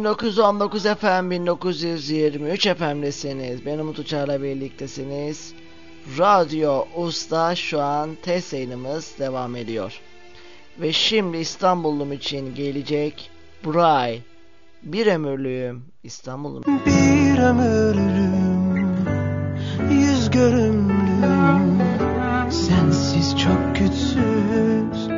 1919 0.00 0.82
FM 0.82 1.30
1923 1.30 2.68
FM'desiniz. 2.68 3.66
Ben 3.66 3.78
Umut 3.78 3.98
Uçar'la 3.98 4.42
birliktesiniz. 4.42 5.52
Radyo 6.18 6.84
Usta 6.96 7.54
şu 7.54 7.80
an 7.80 8.16
test 8.22 8.52
yayınımız 8.52 9.14
devam 9.18 9.56
ediyor. 9.56 10.00
Ve 10.80 10.92
şimdi 10.92 11.36
İstanbul'um 11.36 12.12
için 12.12 12.54
gelecek 12.54 13.30
Buray. 13.64 14.20
Bir 14.82 15.06
ömürlüğüm 15.06 15.84
İstanbul'um. 16.04 16.64
Bir 16.86 17.38
ömürlüğüm 17.38 18.96
yüz 19.90 20.30
görümlüğüm 20.30 21.80
sensiz 22.50 23.38
çok 23.38 23.76
güçsüz 23.76 25.08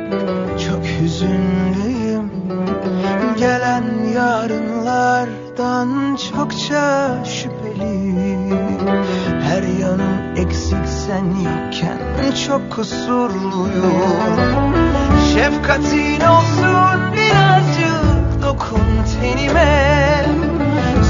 çok 0.67 0.85
hüzünlüyüm 0.85 2.31
gelen 3.43 3.83
yarın 4.15 4.72
yarınlardan 5.03 6.15
çokça 6.15 7.15
şüpheli. 7.25 8.13
Her 9.43 9.63
yanım 9.63 10.37
eksik 10.37 10.87
sen 10.87 11.25
yokken 11.25 12.31
çok 12.47 12.71
kusurluyum. 12.71 14.73
Şefkatin 15.33 16.21
olsun 16.21 17.13
birazcık 17.13 18.43
dokun 18.43 18.87
tenime. 19.21 20.25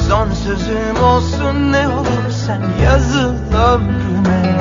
Son 0.10 0.32
sözüm 0.32 1.04
olsun 1.04 1.72
ne 1.72 1.88
olur 1.88 2.32
sen 2.46 2.62
yazıl 2.86 3.34
ömrüme. 3.54 4.54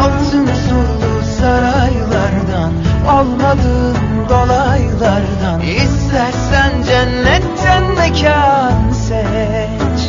Altın 0.00 0.46
surlu 0.46 1.22
saraylardan 1.40 2.72
Olmadığın 3.08 4.28
dolaylardan 5.04 5.60
İstersen 5.60 6.82
cennetten 6.82 7.94
mekan 7.96 8.90
seç. 8.90 10.00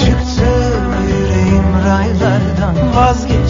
Çıktı 0.00 0.52
yüreğim 1.08 1.72
raylardan. 1.86 2.94
Vazgeçti 2.96 3.41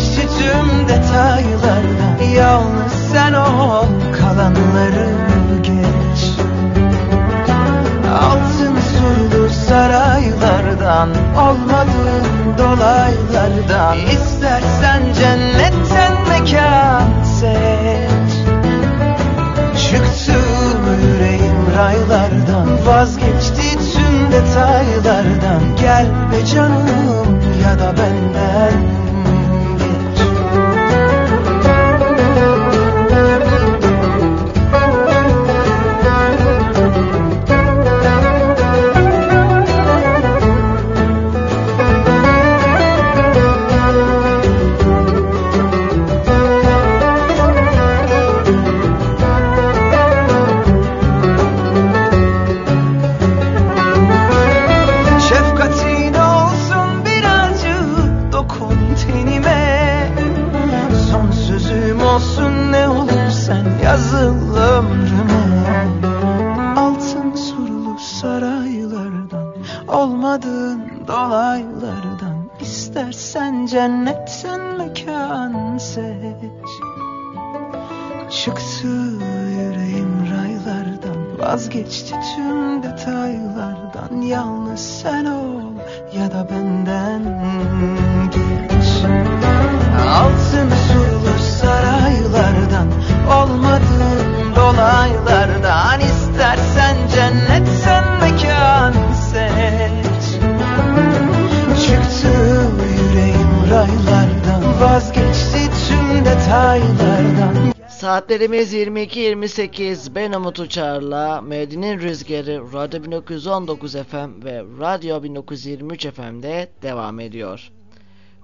Saatlerimiz 108.43 108.75
22.28 108.75 110.15
ben 110.15 110.33
Umut 110.33 110.59
Uçar'la 110.59 111.41
Medine'nin 111.41 112.01
Rüzgarı 112.01 112.73
Radyo 112.73 113.03
1919 113.03 113.93
FM 113.93 114.45
ve 114.45 114.63
Radyo 114.81 115.23
1923 115.23 116.07
FM'de 116.07 116.69
devam 116.83 117.21
ediyor. 117.21 117.71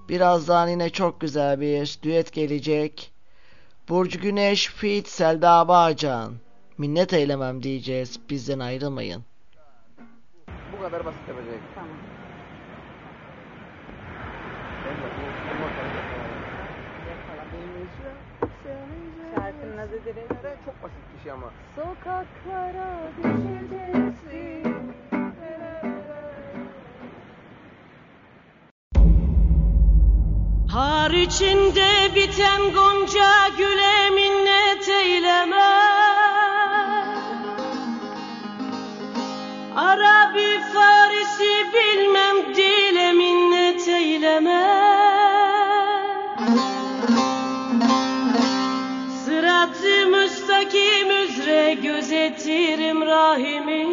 Birazdan 0.09 0.67
yine 0.67 0.89
çok 0.89 1.21
güzel 1.21 1.61
bir 1.61 1.99
düet 2.03 2.33
gelecek. 2.33 3.11
Burcu 3.89 4.19
Güneş 4.19 4.67
Fit 4.67 5.07
Selda 5.07 5.67
Bağcan. 5.67 6.33
Minnet 6.77 7.13
eylemem 7.13 7.63
diyeceğiz. 7.63 8.19
Bizden 8.29 8.59
ayrılmayın. 8.59 9.23
Bu 10.77 10.81
kadar 10.81 11.05
basit 11.05 11.27
yapacak. 11.27 11.59
Tamam. 11.75 12.08
Direkt. 20.09 20.65
Çok 20.65 20.83
basit 20.83 20.97
bir 21.17 21.23
şey 21.23 21.31
ama. 21.31 21.51
Sokaklara 21.75 23.01
düşeceksin. 23.17 24.79
Har 30.71 31.11
içinde 31.11 32.15
biten 32.15 32.61
gonca 32.73 33.49
güle 33.57 34.09
minnet 34.09 34.89
eyleme 34.89 35.69
Arabi 39.75 40.61
Farisi 40.73 41.65
bilmem 41.73 42.55
dile 42.55 43.11
minnet 43.11 43.87
eyleme 43.87 44.68
gözetirim 51.73 53.01
rahimi. 53.01 53.85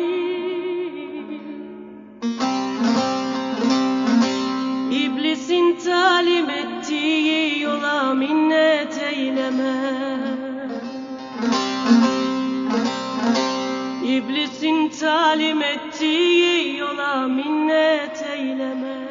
İblisin 4.91 5.79
talim 5.85 6.51
ettiği 6.51 7.61
yola 7.61 8.15
minnet 8.15 9.03
eyleme. 9.13 9.75
İblisin 14.05 14.89
talim 14.89 15.63
ettiği 15.63 16.77
yola 16.77 17.29
minnet 17.29 18.25
eyleme 18.33 19.06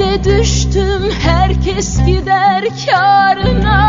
derde 0.00 0.24
düştüm 0.24 1.10
herkes 1.22 2.06
gider 2.06 2.64
kârına. 2.86 3.80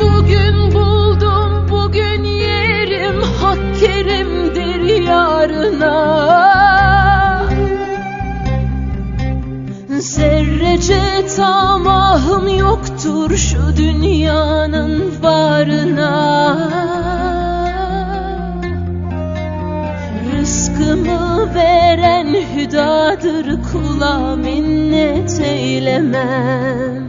Bugün 0.00 0.74
buldum 0.74 1.68
bugün 1.70 2.24
yerim 2.24 3.22
hak 3.22 3.80
kerimdir 3.80 5.04
yarına. 5.06 6.28
Zerrece 9.98 11.26
tamahım 11.36 12.58
yoktur 12.58 13.36
şu 13.36 13.76
dünyanın 13.76 15.12
varına 15.22 16.38
Sevdadır 22.78 23.58
kula 23.72 24.36
minnet 24.36 25.40
eylemem. 25.40 27.08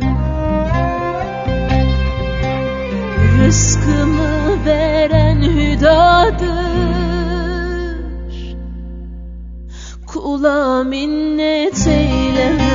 Rızkımı 3.40 4.66
veren 4.66 5.42
hüdadır. 5.42 6.50
Kula 10.08 10.84
minnet 10.84 11.88
eylemem. 11.88 12.69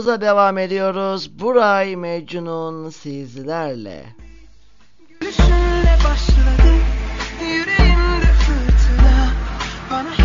Yolumuza 0.00 0.20
devam 0.20 0.58
ediyoruz. 0.58 1.40
Buray 1.40 1.96
Mecnun 1.96 2.90
sizlerle. 2.90 4.04
Gülüşünle 5.08 5.98
başladı 6.04 6.72
yüreğimde 7.42 8.32
fırtına 8.32 9.32
bana 9.90 10.19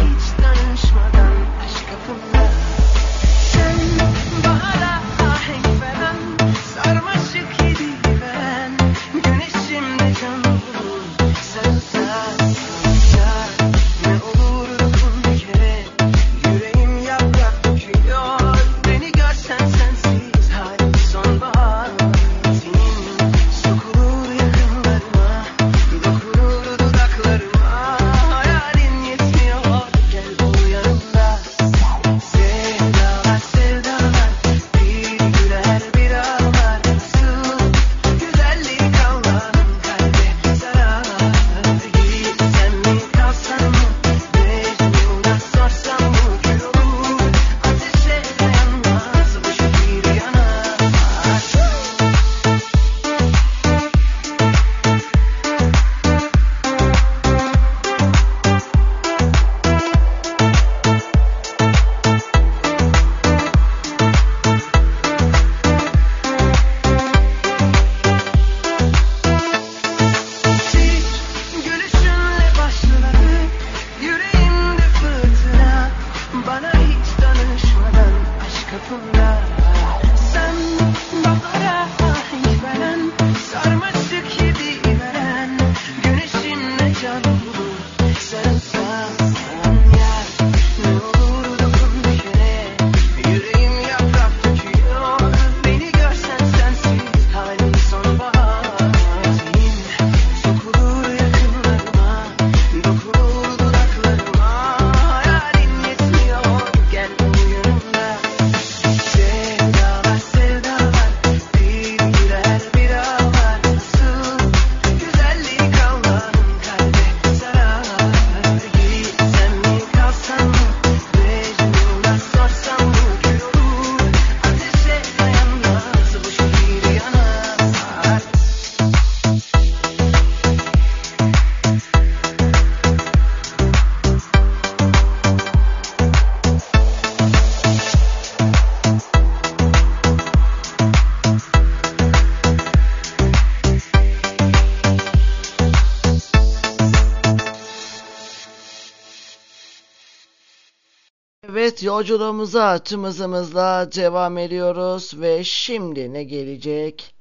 yolculuğumuza 151.86 152.80
tımızımızla 152.80 153.92
devam 153.96 154.38
ediyoruz 154.38 155.12
ve 155.22 155.44
şimdi 155.44 156.14
ne 156.14 156.24
gelecek? 156.24 157.16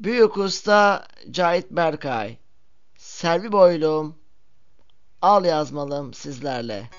Büyük 0.00 0.36
Usta 0.36 1.06
Cahit 1.30 1.70
Berkay, 1.70 2.36
Selvi 2.96 3.52
Boylum, 3.52 4.14
Al 5.22 5.44
yazmalım 5.44 6.14
sizlerle. 6.14 6.90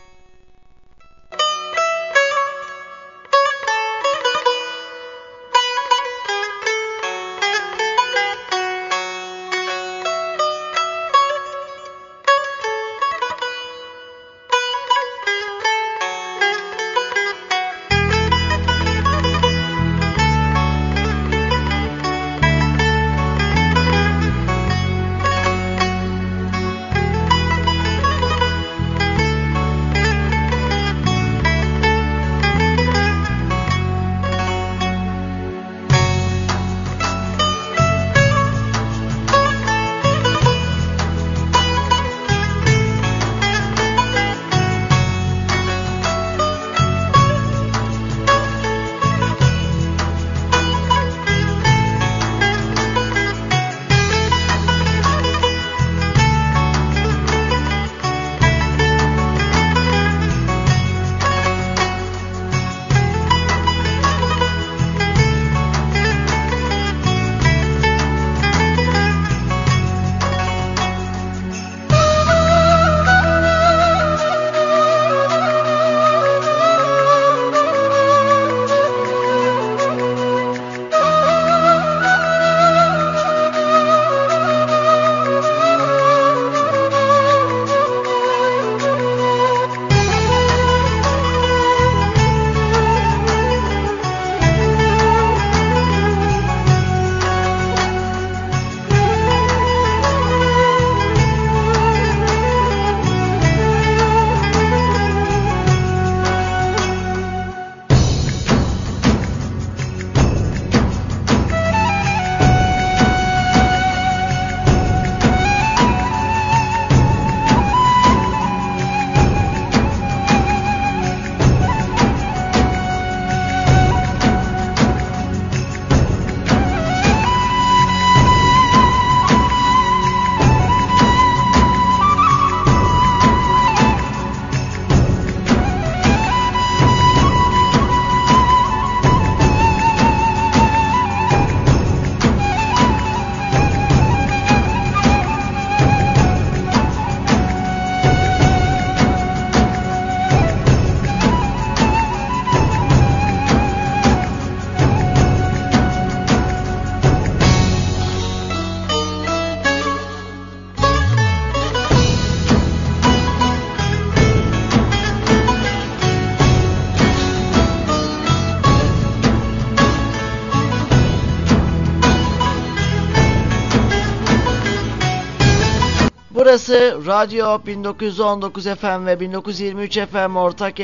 Burası 176.50 177.02
Radyo 177.06 177.66
1919 177.66 178.64
FM 178.64 179.06
ve 179.06 179.20
1923 179.20 180.00
FM 180.00 180.36
ortak 180.36 180.80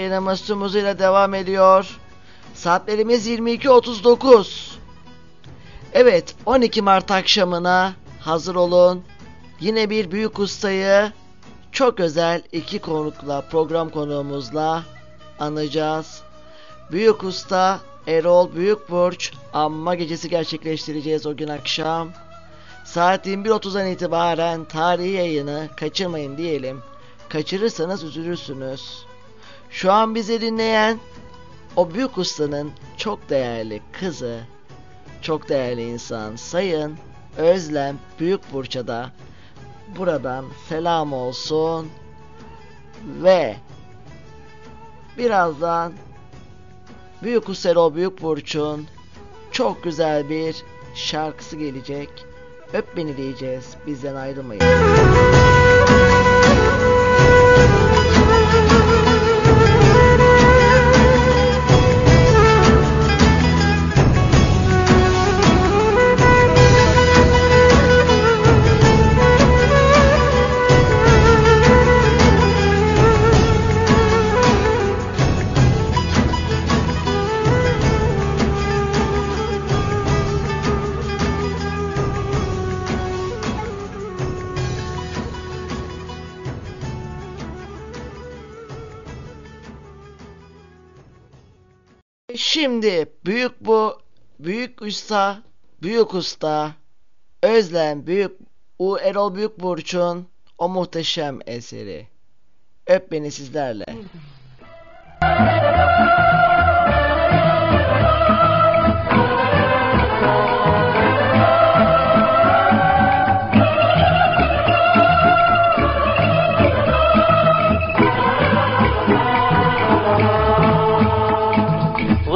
tüm 0.45 0.61
hızıyla 0.61 0.99
devam 0.99 1.33
ediyor. 1.33 1.99
Saatlerimiz 2.53 3.27
22.39. 3.27 4.71
Evet 5.93 6.35
12 6.45 6.81
Mart 6.81 7.11
akşamına 7.11 7.93
hazır 8.19 8.55
olun. 8.55 9.03
Yine 9.59 9.89
bir 9.89 10.11
büyük 10.11 10.39
ustayı 10.39 11.11
çok 11.71 11.99
özel 11.99 12.41
iki 12.51 12.79
konukla 12.79 13.41
program 13.41 13.89
konuğumuzla 13.89 14.83
anacağız. 15.39 16.21
Büyük 16.91 17.23
usta 17.23 17.79
Erol 18.07 18.55
Büyükburç 18.55 19.33
amma 19.53 19.95
gecesi 19.95 20.29
gerçekleştireceğiz 20.29 21.25
o 21.25 21.35
gün 21.35 21.47
akşam. 21.47 22.24
Saat 22.95 23.27
21.30'dan 23.27 23.87
itibaren 23.87 24.65
tarihi 24.65 25.09
yayını 25.09 25.69
kaçırmayın 25.77 26.37
diyelim. 26.37 26.81
Kaçırırsanız 27.29 28.03
üzülürsünüz. 28.03 29.05
Şu 29.69 29.91
an 29.91 30.15
bizi 30.15 30.41
dinleyen 30.41 30.99
o 31.75 31.93
büyük 31.93 32.17
ustanın 32.17 32.71
çok 32.97 33.29
değerli 33.29 33.81
kızı, 33.91 34.39
çok 35.21 35.49
değerli 35.49 35.89
insan 35.89 36.35
Sayın 36.35 36.97
Özlem 37.37 37.97
Büyükburç'a 38.19 38.87
da 38.87 39.11
buradan 39.97 40.45
selam 40.69 41.13
olsun 41.13 41.89
ve 43.05 43.57
birazdan 45.17 45.93
Büyük 47.23 47.49
Usero 47.49 47.95
Büyük 47.95 48.21
Burç'un 48.21 48.87
çok 49.51 49.83
güzel 49.83 50.29
bir 50.29 50.55
şarkısı 50.95 51.57
gelecek. 51.57 52.34
Öp 52.75 52.97
beni 52.97 53.17
diyeceğiz. 53.17 53.65
Bizden 53.87 54.15
ayrılmayın. 54.15 54.61
Şimdi 92.37 93.05
büyük 93.25 93.65
bu 93.65 93.99
büyük 94.39 94.81
usta 94.81 95.43
büyük 95.81 96.13
usta 96.13 96.75
Özlem 97.43 98.07
büyük 98.07 98.31
U 98.79 98.99
Erol 98.99 99.35
Büyükburç'un 99.35 100.27
o 100.57 100.69
muhteşem 100.69 101.39
eseri. 101.45 102.07
Öp 102.87 103.11
beni 103.11 103.31
sizlerle. 103.31 103.85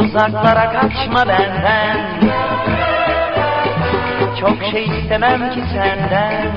Uzaklara 0.09 0.71
kaçma 0.71 1.27
benden. 1.27 1.97
Çok 4.39 4.63
şey 4.71 4.85
istemem 4.85 5.51
ki 5.51 5.63
senden. 5.73 6.47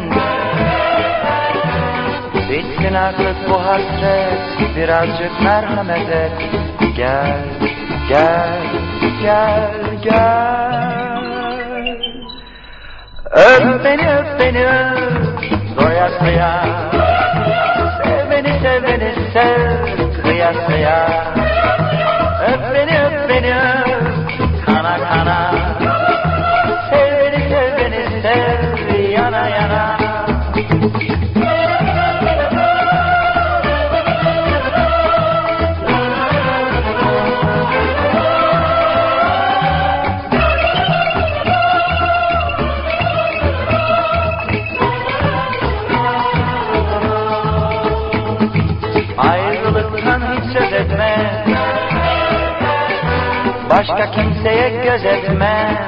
Bitsin 2.51 2.95
artık 2.95 3.37
bu 3.49 3.67
hasret 3.67 4.77
Birazcık 4.77 5.43
merhamet 5.43 6.09
et 6.09 6.33
Gel, 6.97 7.45
gel, 8.09 8.63
gel, 9.23 9.71
gel. 10.03 11.23
Öp 13.31 13.85
beni, 13.85 14.13
öp 14.13 14.41
beni, 14.41 14.67
öp. 14.67 15.43
Doya 15.77 16.11
doya. 16.21 16.65
Sev 18.05 18.31
beni, 18.31 18.61
sev 18.63 18.83
beni, 18.83 19.15
sev. 19.33 20.23
Kıya 20.23 20.53
kıya 20.67 21.42
beni 23.43 23.82
Başka 54.03 54.23
kimseye 54.23 54.69
gözetme 54.69 55.85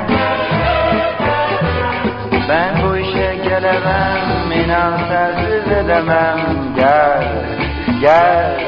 Ben 2.49 2.83
bu 2.83 2.97
işe 2.97 3.35
gelemem 3.45 4.53
inan 4.53 4.99
sensiz 5.09 5.73
edemem. 5.73 6.39
Gel, 6.77 7.25
gel, 8.01 8.61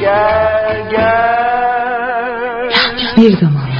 gel, 0.00 0.76
gel. 0.90 2.70
Bir 3.16 3.36
zamanlar 3.36 3.70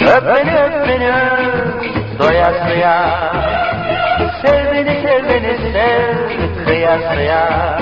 Öp 0.00 0.26
beni 0.26 0.54
öp 0.60 0.88
beni 0.88 1.08
öp 1.08 1.84
Doya 2.18 2.52
doya 2.68 2.98
Sev 4.42 4.72
beni 4.72 5.00
sev 5.02 5.28
beni 5.28 5.56
sev 5.72 6.64
Kıya 6.66 7.14
kıya 7.14 7.78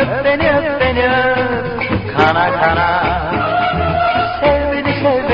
Öp 0.00 0.24
beni 0.24 0.50
öp 0.50 0.80
beni 0.80 1.04
öp. 1.08 2.16
Kana 2.16 2.60
kana 2.60 3.39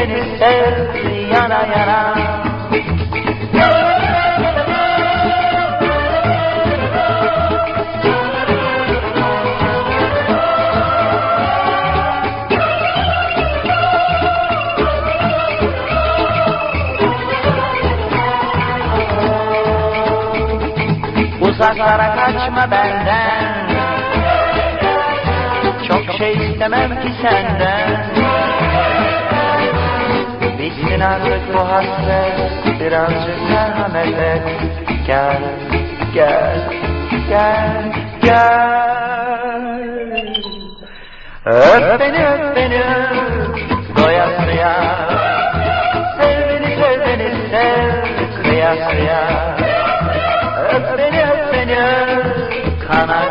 beni 0.08 0.38
sev 0.38 0.94
beni 0.94 0.94
sev 0.94 1.26
Yana 1.32 1.60
yana. 1.72 2.00
Uzaklara 21.40 22.16
kaçma 22.16 22.70
benden. 22.70 23.66
Çok 25.88 26.18
şey 26.18 26.32
istemem 26.32 27.00
ki 27.00 27.12
senden 27.22 28.35
Bitsin 30.66 31.00
artık 31.00 31.54
bu 31.54 31.58
hasret 31.58 32.80
Birazcık 32.80 33.50
merhamet 33.50 34.18
et 34.18 34.42
Gel, 35.06 35.42
gel, 36.14 36.70
gel, 37.28 37.92
gel. 38.22 39.60
Öp 41.44 42.00
beni 42.00 42.26
öp 42.26 42.56
beni 42.56 42.82
Doya 43.96 44.28
doya 44.46 44.74
Sev 46.20 46.48
beni 46.48 46.76
sev 46.76 47.00
beni 47.00 47.30
sev 47.50 48.42
Kıya 48.42 48.90
kıya 48.90 49.56
Öp 50.74 50.98
beni 50.98 51.22
öp. 51.22 51.52
Beni 51.52 51.76
kana 52.88 53.25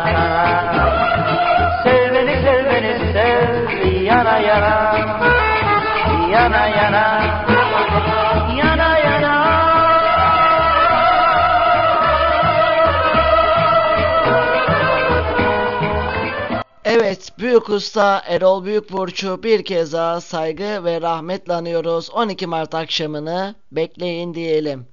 Evet, 17.66 17.70
Büyük 17.70 17.82
Usta 17.82 18.22
Erol 18.26 18.64
Büyükburç'u 18.64 19.42
bir 19.42 19.64
kez 19.64 19.92
daha 19.92 20.20
saygı 20.20 20.84
ve 20.84 21.00
rahmetle 21.00 21.52
anıyoruz. 21.52 22.10
12 22.10 22.46
Mart 22.46 22.74
akşamını 22.74 23.54
bekleyin 23.72 24.34
diyelim. 24.34 24.86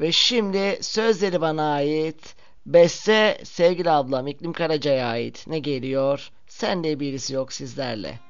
Ve 0.00 0.12
şimdi 0.12 0.78
sözleri 0.80 1.40
bana 1.40 1.72
ait 1.72 2.34
Beste 2.66 3.40
sevgili 3.44 3.90
ablam 3.90 4.26
İklim 4.26 4.52
Karaca'ya 4.52 5.06
ait. 5.06 5.46
Ne 5.46 5.58
geliyor? 5.58 6.30
Sen 6.46 6.84
de 6.84 7.00
birisi 7.00 7.34
yok 7.34 7.52
sizlerle. 7.52 8.20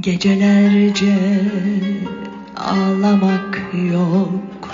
Gecelerce 0.00 1.16
ağlamak 2.56 3.62
yok. 3.92 4.70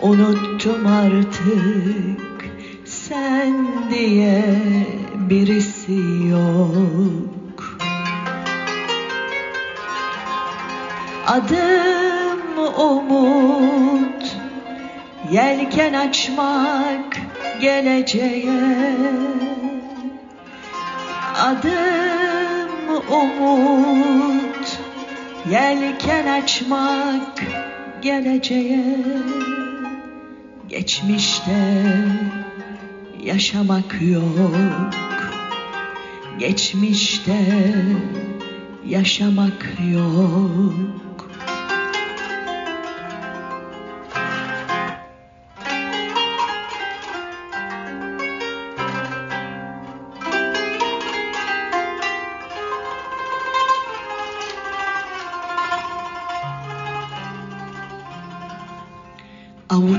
Unuttum 0.00 0.86
artık 0.86 2.50
sen 2.84 3.66
diye 3.90 4.44
birisi 5.14 6.00
yok. 6.30 7.78
Adım 11.26 12.58
umut 12.78 14.36
Yelken 15.32 15.92
açmak 15.92 17.16
geleceğe. 17.60 18.96
Adım 21.40 22.51
umut 23.10 24.78
Yelken 25.50 26.26
açmak 26.26 27.42
geleceğe. 28.02 28.96
Geçmişte 30.68 31.82
yaşamak 33.22 34.02
yok 34.02 34.54
Geçmişte 36.38 37.38
yaşamak 38.86 39.78
yok 39.92 41.01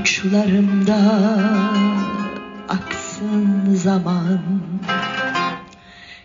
Avuçlarımda 0.04 0.98
aksın 2.68 3.74
zaman. 3.74 4.40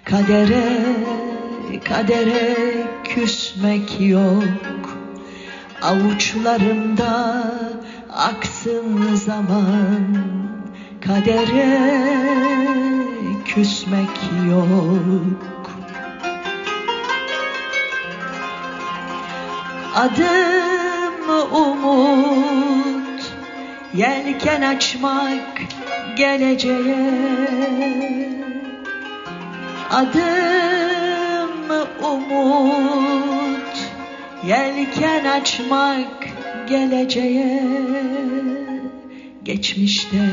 Kadere, 0.03 0.95
kadere 1.83 2.57
küsmek 3.03 4.01
yok. 4.01 4.97
Avuçlarımda 5.81 7.43
aksın 8.13 9.15
zaman. 9.15 10.17
Kadere 11.01 11.79
küsmek 13.45 14.19
yok. 14.49 15.71
Adım 19.95 21.29
umut 21.53 22.08
Yelken 23.93 24.61
açmak 24.61 25.61
geleceğe. 26.17 27.09
Adım 29.89 31.49
umut 32.03 33.89
Yelken 34.47 35.25
açmak 35.25 36.27
geleceğe. 36.69 37.63
Geçmişte 39.43 40.29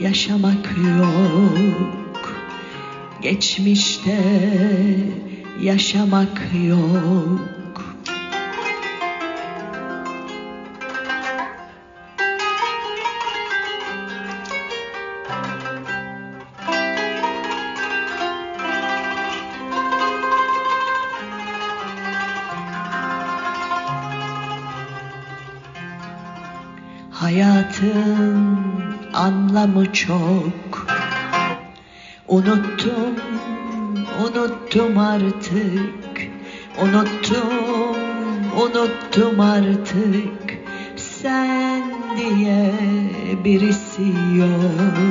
yaşamak 0.00 0.74
yok. 0.98 2.36
Geçmişte 3.22 4.18
yaşamak 5.60 6.42
yok 6.68 7.57
anlamı 29.68 29.92
çok? 29.92 30.86
Unuttum, 32.28 33.14
unuttum 34.20 34.98
artık. 34.98 36.28
Unuttum, 36.82 37.96
unuttum 38.56 39.40
artık. 39.40 40.58
Sen 40.96 41.82
diye 42.16 42.72
birisi 43.44 44.02
yok 44.38 45.07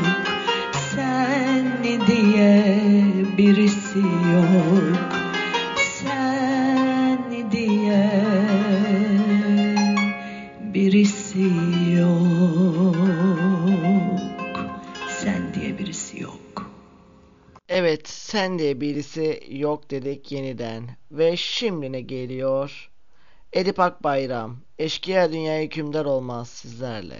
birisi 19.08 19.44
yok 19.50 19.92
dedik 19.92 20.32
yeniden. 20.32 20.84
Ve 21.12 21.38
şimdi 21.38 21.92
ne 21.92 22.02
geliyor? 22.02 22.92
Edip 23.54 23.80
Akbayram, 23.80 24.58
Eşkıya 24.80 25.32
Dünya 25.32 25.62
Hükümdar 25.62 26.06
Olmaz 26.06 26.50
sizlerle. 26.50 27.20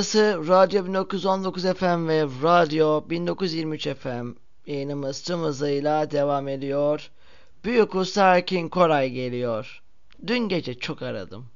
Burası 0.00 0.48
Radyo 0.48 0.84
1919 0.86 1.62
FM 1.62 2.08
ve 2.08 2.22
Radyo 2.42 3.10
1923 3.10 3.88
FM 3.88 4.30
yayınımız 4.66 5.22
tüm 5.22 5.38
hızıyla 5.38 6.10
devam 6.10 6.48
ediyor. 6.48 7.10
Büyük 7.64 7.94
Usta 7.94 8.36
Erkin 8.36 8.68
Koray 8.68 9.10
geliyor. 9.10 9.82
Dün 10.26 10.38
gece 10.38 10.78
çok 10.78 11.02
aradım. 11.02 11.46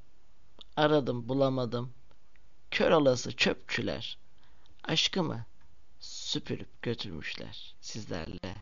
Aradım 0.77 1.29
bulamadım. 1.29 1.91
Kör 2.71 2.91
olası 2.91 3.37
çöpçüler. 3.37 4.19
Aşkımı 4.85 5.45
süpürüp 6.01 6.83
götürmüşler 6.83 7.75
sizlerle. 7.81 8.55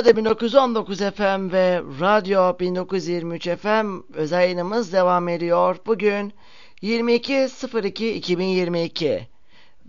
Radyo 0.00 0.16
1919 0.16 0.98
FM 0.98 1.52
ve 1.52 1.82
Radyo 2.00 2.58
1923 2.58 3.48
FM 3.48 4.00
özel 4.14 4.40
yayınımız 4.40 4.92
devam 4.92 5.28
ediyor. 5.28 5.76
Bugün 5.86 6.32
22.02.2022 6.82 9.20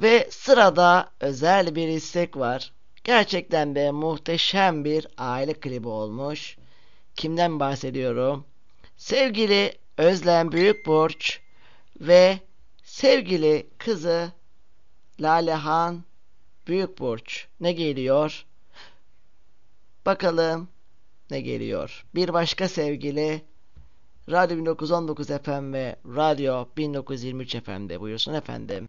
ve 0.02 0.28
sırada 0.32 1.10
özel 1.20 1.76
bir 1.76 1.88
istek 1.88 2.38
var. 2.38 2.72
Gerçekten 3.04 3.76
de 3.76 3.92
muhteşem 3.92 4.86
bir 4.86 5.08
aile 5.18 5.54
klibi 5.54 5.88
olmuş. 5.88 6.58
Kimden 7.16 7.60
bahsediyorum? 7.60 8.46
Sevgili 8.98 9.74
Özlem 9.98 10.52
Büyükburç 10.52 11.40
ve 12.02 12.40
sevgili 12.84 13.68
kızı 13.78 14.32
Lalehan 15.20 16.04
Büyükburç. 16.68 17.48
Ne 17.60 17.72
geliyor? 17.72 18.46
Bakalım 20.06 20.68
ne 21.32 21.42
geliyor. 21.42 22.06
Bir 22.16 22.34
başka 22.34 22.68
sevgili 22.68 23.42
Radyo 24.32 24.58
1919 24.58 25.28
FM 25.28 25.74
ve 25.74 25.96
Radyo 26.06 26.66
1923 26.78 27.64
FM'de 27.64 28.00
buyursun 28.00 28.34
efendim. 28.34 28.88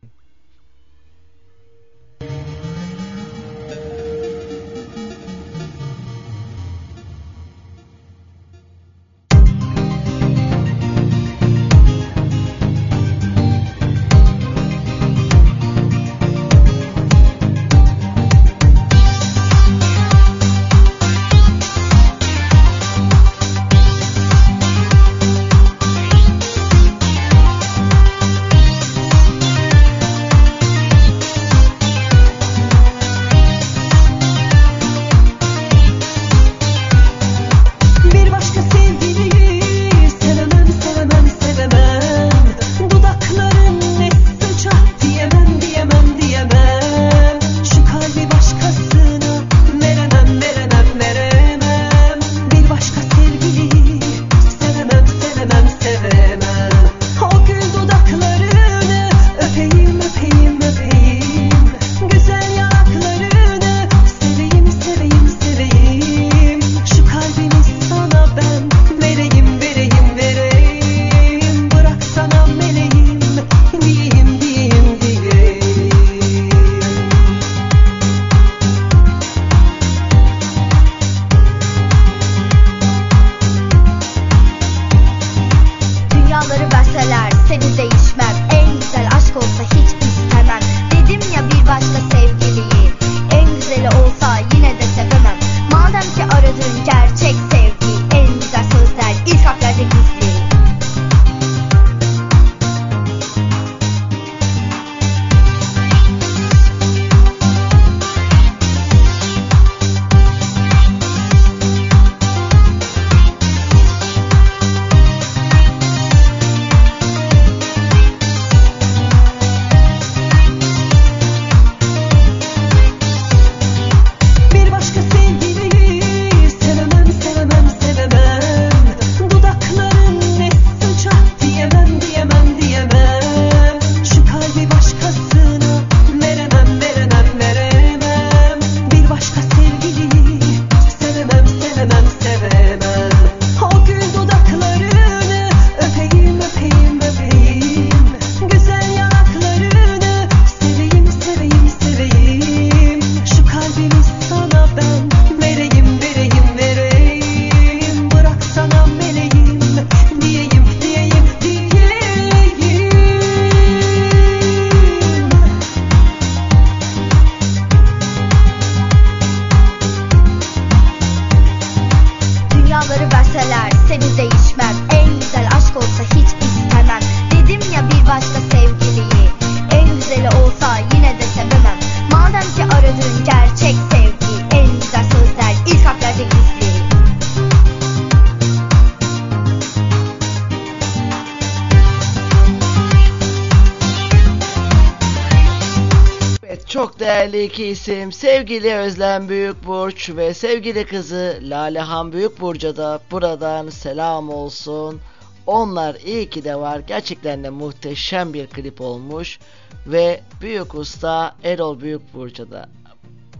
Değerli 197.22 197.44
iki 197.44 197.66
isim 197.66 198.12
sevgili 198.12 198.74
Özlem 198.74 199.28
Büyükburç 199.28 200.10
ve 200.10 200.34
sevgili 200.34 200.86
kızı 200.86 201.38
Lalehan 201.42 202.12
Büyükburç'a 202.12 202.76
da 202.76 203.00
buradan 203.10 203.68
selam 203.68 204.30
olsun. 204.30 205.00
Onlar 205.46 205.94
iyi 205.94 206.30
ki 206.30 206.44
de 206.44 206.56
var. 206.56 206.78
Gerçekten 206.78 207.44
de 207.44 207.50
muhteşem 207.50 208.34
bir 208.34 208.46
klip 208.46 208.80
olmuş. 208.80 209.38
Ve 209.86 210.20
büyük 210.40 210.74
usta 210.74 211.36
Erol 211.44 211.80
Büyükburç'a 211.80 212.50
da 212.50 212.68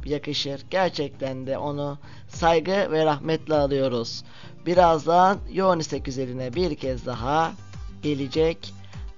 yakışır. 0.04 0.62
Gerçekten 0.70 1.46
de 1.46 1.58
onu 1.58 1.98
saygı 2.28 2.92
ve 2.92 3.04
rahmetle 3.04 3.54
alıyoruz. 3.54 4.24
Birazdan 4.66 5.38
yoğun 5.52 5.78
istek 5.78 6.08
üzerine 6.08 6.54
bir 6.54 6.74
kez 6.74 7.06
daha 7.06 7.52
gelecek. 8.02 8.74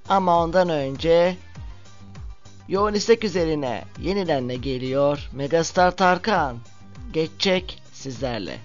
Ama 0.09 0.43
ondan 0.45 0.69
önce 0.69 1.37
Yoğun 2.69 2.95
istek 2.95 3.25
üzerine 3.25 3.85
yeniden 4.03 4.49
ne 4.49 4.57
geliyor? 4.57 5.31
Megastar 5.33 5.97
Tarkan 5.97 6.57
geçecek 7.13 7.83
sizlerle. 7.93 8.59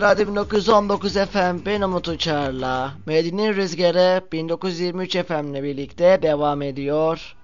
Burası 0.00 0.12
Radyo 0.12 0.26
1919 0.26 1.12
FM 1.14 1.66
ben 1.66 1.80
Umut 1.80 2.08
Uçar'la 2.08 2.94
Medine 3.06 3.54
Rüzgarı 3.54 4.22
1923 4.32 5.16
FM'le 5.16 5.62
birlikte 5.62 6.18
devam 6.22 6.62
ediyor. 6.62 7.36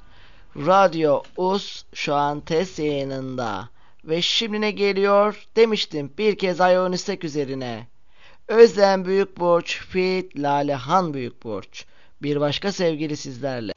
Radyo 0.56 1.22
US 1.36 1.84
şu 1.94 2.14
an 2.14 2.40
test 2.40 2.78
yayınında 2.78 3.68
ve 4.04 4.22
şimdi 4.22 4.60
ne 4.60 4.70
geliyor 4.70 5.46
demiştim 5.56 6.12
bir 6.18 6.38
kez 6.38 6.60
Ion 6.60 6.92
istek 6.92 7.24
üzerine. 7.24 7.86
Özlem 8.48 9.04
Büyükburç, 9.04 9.80
Fit 9.80 10.38
Lalehan 10.38 11.14
Büyükburç 11.14 11.84
bir 12.22 12.40
başka 12.40 12.72
sevgili 12.72 13.16
sizlerle. 13.16 13.72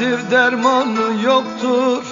Derttir 0.00 0.30
dermanı 0.30 1.22
yoktur. 1.24 2.04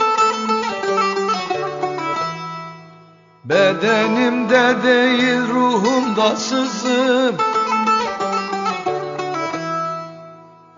Bedenimde 3.45 4.83
değil 4.85 5.49
ruhumda 5.55 6.37
sızım. 6.37 7.37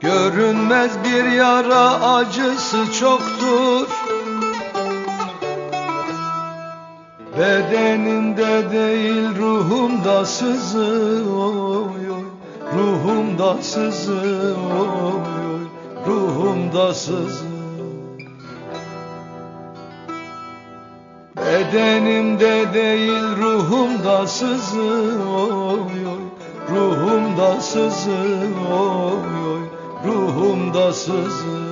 Görünmez 0.00 0.90
bir 1.04 1.24
yara 1.32 2.14
acısı 2.14 2.92
çoktur. 3.00 3.86
Bedenimde 7.38 8.70
değil 8.72 9.36
ruhumda 9.38 10.24
sızı 10.24 11.24
oy 11.36 12.10
oy 12.10 12.24
Ruhumda 12.74 13.62
sızı 13.62 14.54
oy 14.80 15.39
Ruhumda 16.06 16.94
sızı 16.94 17.44
Bedenimde 21.36 22.74
değil 22.74 23.36
ruhumda 23.36 24.26
sızı 24.26 24.80
oy 25.28 26.06
oy 26.06 26.24
Ruhumda 26.70 27.60
sızı 27.60 28.10
oy 28.72 29.52
oy 29.52 29.62
Ruhumda 30.04 30.92
sızı 30.92 31.69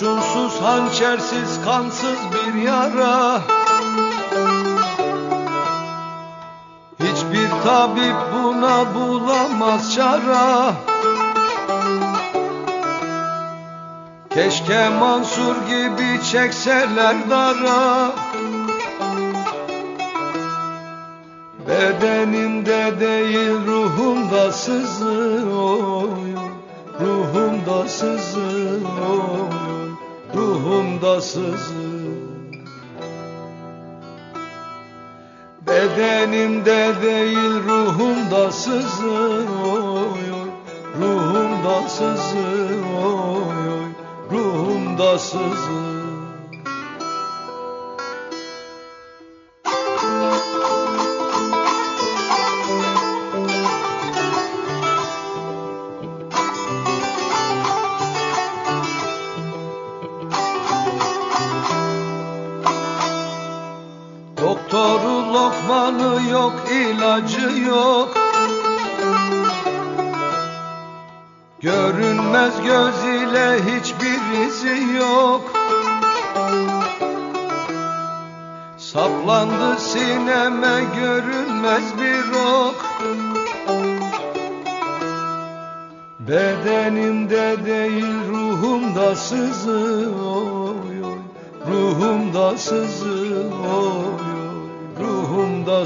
Kurşunsuz, 0.00 0.62
hançersiz, 0.62 1.64
kansız 1.64 2.18
bir 2.32 2.62
yara. 2.62 3.40
Hiçbir 7.00 7.48
tabip 7.64 8.16
buna 8.34 8.94
bulamaz 8.94 9.94
çara. 9.94 10.72
Keşke 14.34 14.88
Mansur 14.88 15.56
gibi 15.68 16.24
çekseler 16.32 17.16
dara. 17.30 18.12
Bedenimde 21.68 23.00
değil 23.00 23.66
ruhumda 23.66 24.52
sızı 24.52 25.44
oy 25.50 26.34
Ruhumda 27.00 27.88
sızı 27.88 28.80
oy 29.10 29.59
oy 31.02 31.10
Ruhumda 31.10 31.20
sızı 31.20 31.74
Bedenimde 35.66 36.94
değil 37.02 37.64
ruhumda 37.68 38.52
sızı. 38.52 39.10
Oy 39.64 40.32
oy 40.32 40.50
Ruhumda 41.00 41.88
sızı. 41.88 42.38
Oy 43.04 43.68
oy 43.68 43.90
Ruhumda 44.30 45.18
sızı 45.18 45.89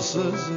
Sızı 0.04 0.52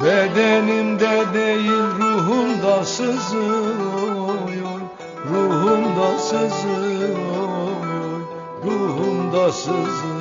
Bedenimde 0.00 1.24
değil 1.34 1.70
ruhumda 1.98 2.84
sızı 2.84 3.38
oy 3.38 4.62
oy 4.62 4.82
Ruhumda 5.30 6.18
sızı 6.18 6.68
oy 6.68 7.04
oy 8.04 8.22
Ruhumda 8.64 9.52
sızı 9.52 10.15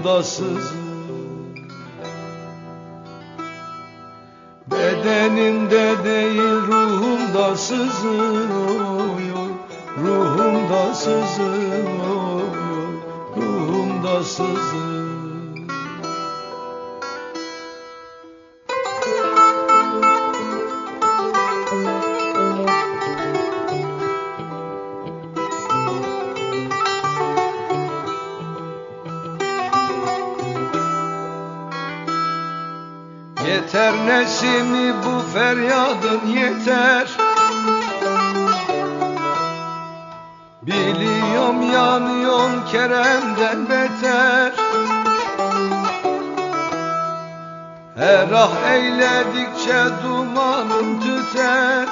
Ruhumda 0.00 0.22
sızı 0.22 0.74
Bedenimde 4.70 6.04
değil 6.04 6.54
ruhumda 6.68 7.56
sızı 7.56 8.08
oy 8.08 9.32
oy. 9.32 9.52
Ruhumda 10.04 10.94
sızı 10.94 11.42
oy 11.42 12.42
oy. 12.76 12.96
Ruhumda 13.36 14.24
sızı 14.24 14.99
Yeter 34.30 34.50
nesimi 34.50 34.94
bu 35.04 35.32
feryadın 35.32 36.26
yeter. 36.26 37.08
Biliyorum 40.62 41.72
yanıyorsun 41.72 42.64
Kerem'den 42.72 43.68
beter. 43.68 44.52
Her 47.96 48.28
ah 48.34 48.70
eyledikçe 48.72 49.84
dumanım 50.04 51.00
tüter. 51.00 51.88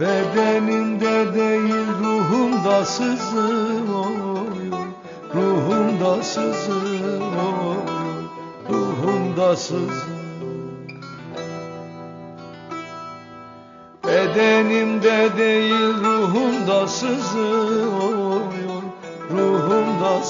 Bedenimde 0.00 1.34
değil 1.34 1.86
ruhumda 2.00 2.84
sızı 2.84 3.48
oy 3.94 4.80
Ruhumda 5.34 6.22
sızı 6.22 6.74
oy 7.66 7.75
sızı 9.56 10.26
Bedenimde 14.04 15.38
değil 15.38 15.94
ruhumda 16.04 16.86
sızı 16.86 17.38
oy 18.02 18.56
oy 18.70 18.84
ruhumda 19.30 20.20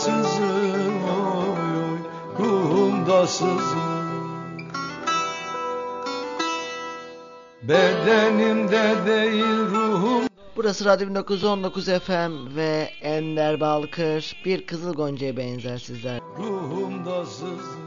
oy 1.19 1.98
ruhumda 2.39 3.27
sızır 3.27 3.97
Bedenimde 7.62 8.94
değil 9.07 9.70
ruhum 9.70 10.27
Burası 10.57 10.85
Radyo 10.85 11.09
1919 11.09 11.85
FM 11.85 12.57
ve 12.57 12.90
Ender 13.03 13.61
Balkır 13.61 14.36
bir 14.44 14.66
Kızıl 14.66 14.94
Gonca'ya 14.94 15.36
benzer 15.36 15.78
sizler. 15.78 16.20
ruhumda 16.39 17.27
sızır 17.27 17.85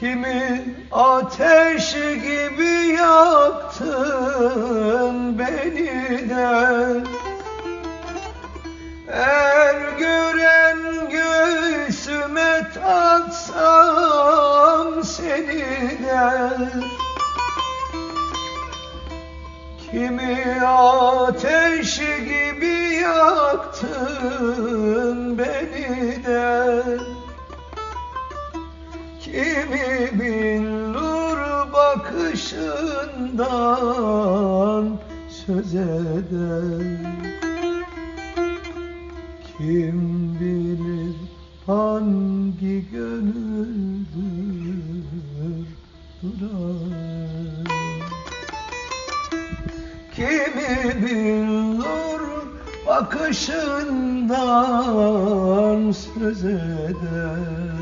Kimi 0.00 0.64
ateş 0.92 1.94
gibi 1.94 2.96
yaktın 2.98 3.98
beni 5.38 6.30
de. 6.30 7.02
Her 9.12 9.76
gören 9.98 10.78
göğsüme 11.10 12.70
taksam 12.74 14.14
seni 15.04 15.98
de. 16.04 16.40
Kimi 19.90 20.60
ateş 20.66 21.98
gibi 21.98 23.00
yaktın 23.02 24.38
beni 25.38 26.24
de 26.24 26.82
Kimi 29.32 30.08
billur 30.20 31.38
bakışından 31.72 33.26
söz 35.28 35.74
eder. 35.74 36.96
Kim 39.58 39.98
bilir 40.40 41.16
hangi 41.66 42.90
gönüldür 42.90 44.06
duran? 46.22 47.66
Kimi 50.16 51.04
bilir 51.04 52.22
bakışından 52.86 54.18
söz 55.92 56.44
eder 56.44 57.77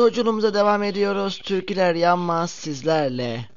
Yolculuğumuza 0.00 0.54
devam 0.54 0.82
ediyoruz. 0.82 1.38
Türküler 1.38 1.94
yanmaz 1.94 2.50
sizlerle. 2.50 3.49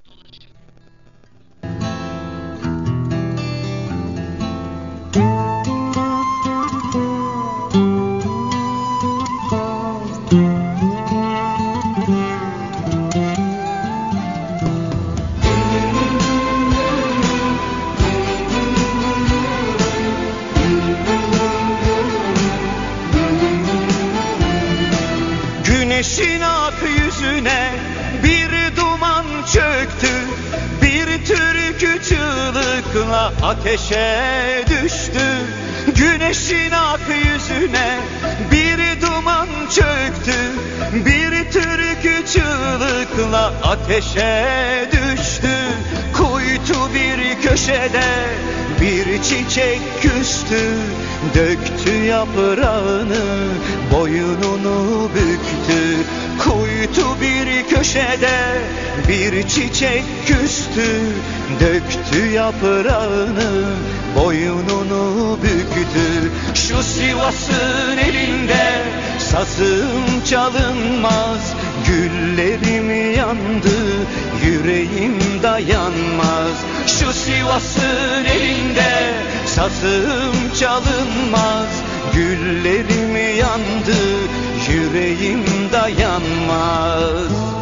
Ateşe 33.41 34.63
düştü 34.69 35.23
Güneşin 35.95 36.71
ak 36.71 36.99
yüzüne. 37.09 37.99
Bir 38.51 39.01
duman 39.01 39.47
çöktü 39.69 40.33
Bir 40.93 41.51
türkü 41.51 42.25
çığlıkla 42.25 43.53
ateşe 43.63 44.89
düştü. 44.91 45.53
Kuytu 46.13 46.93
bir 46.93 47.22
köşede 47.43 48.03
bir 48.81 49.23
çiçek 49.23 49.79
küstü 50.01 50.77
Döktü 51.35 52.03
yaprağını 52.03 53.47
boynunu 53.93 55.09
büktü. 55.15 55.97
Kuytu 56.39 57.21
bir 57.21 57.75
köşede 57.75 58.61
bir 59.07 59.47
çiçek 59.47 60.03
küstü 60.27 61.01
Döktü 61.59 62.25
yaprağını 62.31 63.65
boynunu 64.15 65.37
büktü. 65.43 66.31
Şu 66.53 66.83
Sivas'ın 66.83 67.97
elinde 67.97 68.83
sazım 69.19 70.23
çalınmaz 70.29 71.53
Güllerim 71.87 73.13
yandı 73.15 74.07
yüreğim 74.45 75.19
dayanmaz. 75.43 76.57
Şu 76.87 77.13
Sivas'ın 77.13 78.25
elinde 78.25 79.13
sazım 79.45 80.35
çalınmaz. 80.59 81.83
Güllerim 82.13 83.37
yandı 83.37 83.97
yüreğim 84.69 85.43
dayanmaz 85.73 87.52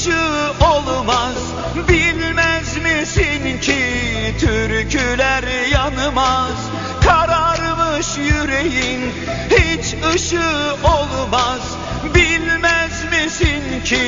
ışığı 0.00 0.64
olmaz. 0.64 1.36
Bilmez 1.88 2.76
misin 2.76 3.60
ki 3.60 3.80
türküler 4.40 5.68
yanmaz? 5.72 6.70
Kararmış 7.04 8.16
yüreğin 8.18 9.00
hiç 9.50 9.94
ışığı 10.14 10.76
olmaz. 10.84 11.60
Bilmez 12.14 13.04
misin 13.12 13.84
ki 13.84 14.00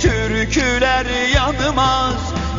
türküler 0.00 1.06
yanmaz? 1.34 2.14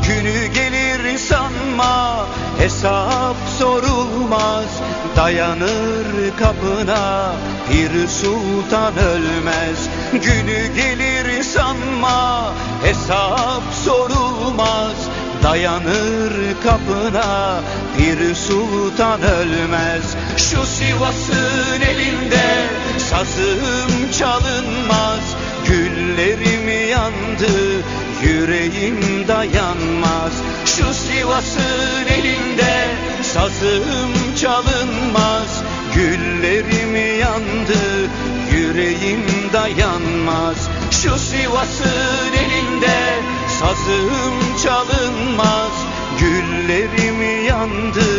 Günü 0.07 0.47
gelir 0.53 1.17
sanma 1.17 2.25
hesap 2.59 3.35
sorulmaz 3.59 4.81
Dayanır 5.15 6.37
kapına 6.39 7.33
bir 7.69 8.07
sultan 8.07 8.97
ölmez. 8.97 9.89
Günü 10.11 10.75
gelir 10.75 11.43
sanma 11.43 12.53
hesap 12.83 13.63
sorulmaz. 13.85 14.95
Dayanır 15.43 16.33
kapına 16.63 17.59
bir 17.97 18.35
sultan 18.35 19.21
ölmez. 19.21 20.15
Şu 20.37 20.65
Sivas'ın 20.65 21.81
elinde 21.81 22.67
sazım 22.97 24.11
çalınmaz. 24.19 25.35
Güllerim 25.67 26.89
yandı 26.89 27.83
yüreğim 28.23 29.27
dayanmaz. 29.27 30.33
Şu 30.65 30.93
Sivas'ın 30.93 32.05
elinde 32.07 32.87
sazım 33.35 34.13
çalınmaz 34.41 35.63
Güllerim 35.95 37.19
yandı 37.19 38.09
yüreğim 38.51 39.23
dayanmaz. 39.53 40.69
Şu 40.91 41.19
Sivas'ın 41.19 42.33
elinde 42.33 43.19
sazım 43.59 44.33
çalınmaz 44.63 45.71
Güllerim 46.19 47.45
yandı 47.45 48.09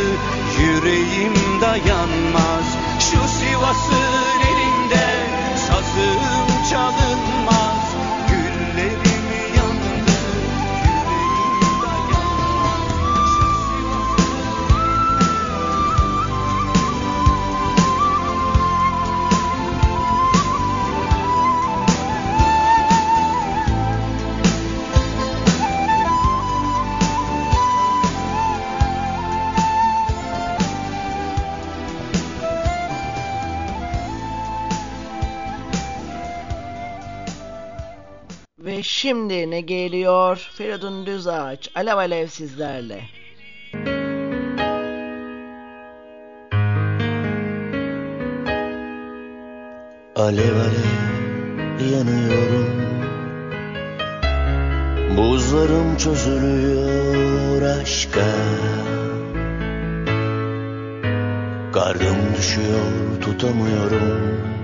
yüreğim 0.61 1.61
dayanmaz. 1.61 2.67
Şu 3.01 3.29
Sivas'ın 3.39 4.41
elinde 4.41 5.07
sazım 5.57 6.71
çalınmaz 6.71 7.06
şimdi 38.97 39.51
ne 39.51 39.61
geliyor? 39.61 40.49
Feridun 40.53 41.07
Düzağaç, 41.07 41.71
Alev 41.75 41.97
Alev 41.97 42.27
sizlerle. 42.27 43.01
Alev 50.17 50.57
alev 50.57 51.91
yanıyorum 51.93 52.67
Buzlarım 55.17 55.97
çözülüyor 55.97 57.63
aşka 57.63 58.27
Kardım 61.73 62.17
düşüyor 62.37 63.21
tutamıyorum 63.21 64.56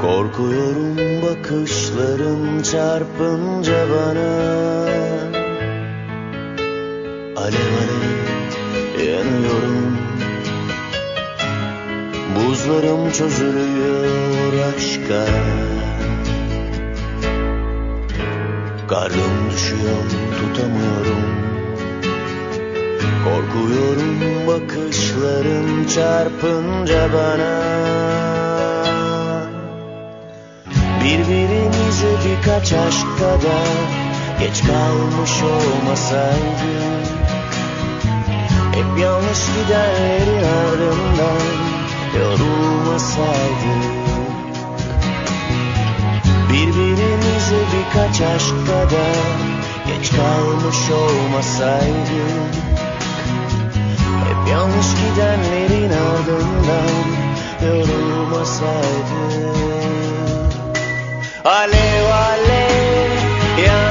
Korkuyorum 0.00 0.96
bakışların 1.22 2.62
çarpınca 2.62 3.86
bana. 3.90 4.30
Alev 7.36 7.72
alev 7.80 9.08
yanıyorum. 9.10 9.98
Buzlarım 12.36 13.12
çözülüyor 13.12 14.52
aşka. 14.68 15.26
Karnım 18.88 19.50
düşüyor 19.50 20.02
tutamıyorum. 20.38 21.24
Korkuyorum 23.24 24.46
bakışların 24.46 25.86
çarpınca 25.94 27.08
bana 27.12 28.37
Birbirimize 31.98 32.30
birkaç 32.30 32.72
aşk 32.72 33.18
kadar 33.18 33.76
Geç 34.40 34.62
kalmış 34.66 35.30
olmasaydık 35.42 37.06
Hep 38.72 38.98
yanlış 38.98 39.38
gidenlerin 39.46 40.44
ardından 40.44 41.42
yorulmasaydık 42.18 43.84
Birbirimize 46.52 47.60
birkaç 47.72 48.20
aşk 48.20 48.66
kadar 48.66 49.36
Geç 49.86 50.10
kalmış 50.10 50.90
olmasaydık 50.90 52.54
Hep 54.24 54.48
yanlış 54.50 54.86
gidenlerin 54.94 55.90
ardından 55.90 57.06
yorulmasaydık 57.62 59.58
Alev 61.44 62.10
alev 62.10 63.12
yandığın 63.66 63.87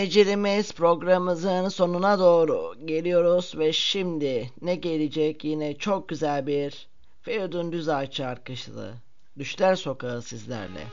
Dinleyicilerimiz 0.00 0.72
programımızın 0.72 1.68
sonuna 1.68 2.18
doğru 2.18 2.74
geliyoruz 2.84 3.54
ve 3.58 3.72
şimdi 3.72 4.50
ne 4.62 4.74
gelecek 4.74 5.44
yine 5.44 5.78
çok 5.78 6.08
güzel 6.08 6.46
bir 6.46 6.88
Feridun 7.22 7.72
Düzay 7.72 8.10
şarkısı 8.10 8.92
Düşler 9.38 9.74
Sokağı 9.74 10.22
sizlerle. 10.22 10.86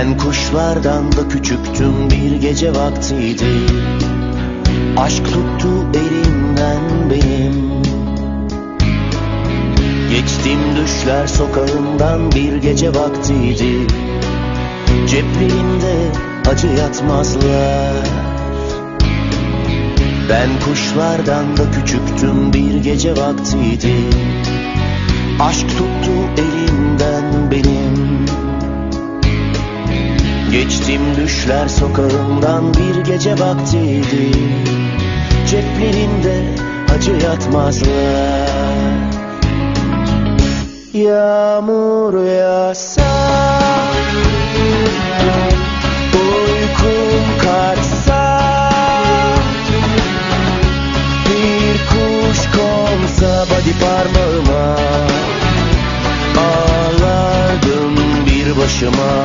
Ben 0.00 0.16
kuşlardan 0.16 1.12
da 1.12 1.28
küçüktüm 1.28 2.10
bir 2.10 2.40
gece 2.40 2.74
vaktiydi. 2.74 3.44
Aşk 4.96 5.24
tuttu 5.24 5.68
elimden 5.94 7.10
benim. 7.10 7.82
Geçtim 10.10 10.58
düşler 10.76 11.26
sokağından 11.26 12.32
bir 12.32 12.56
gece 12.56 12.88
vaktiydi. 12.94 13.86
Ceplerimde 15.08 16.12
acı 16.50 16.66
yatmazlar. 16.66 18.06
Ben 20.30 20.48
kuşlardan 20.64 21.56
da 21.56 21.70
küçüktüm 21.70 22.52
bir 22.52 22.74
gece 22.82 23.16
vaktiydi. 23.16 23.94
Aşk 25.40 25.68
tuttu 25.68 26.12
elimden 26.36 27.50
benim 27.50 27.89
Geçtim 30.52 31.00
düşler 31.16 31.68
sokağından 31.68 32.74
bir 32.74 33.04
gece 33.04 33.32
vaktiydi. 33.32 34.30
Ceplerinde 35.46 36.42
acı 36.94 37.12
yatmazlar. 37.26 38.50
Yağmur 40.94 42.24
yağsa 42.24 43.02
Uykum 46.14 47.24
kaçsa 47.42 48.40
Bir 51.26 51.78
kuş 51.88 52.38
konsa 52.38 53.46
body 53.46 53.72
parmağıma 53.80 54.76
Ağlardım 56.36 57.96
bir 58.26 58.56
başıma 58.56 59.24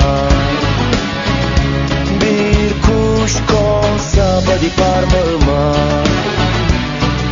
kuş 3.25 3.33
konsa 3.51 4.41
body 4.47 4.69
parmağıma 4.77 5.73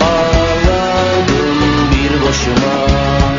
Ağlardım 0.02 1.60
bir 1.92 2.28
başıma 2.28 3.33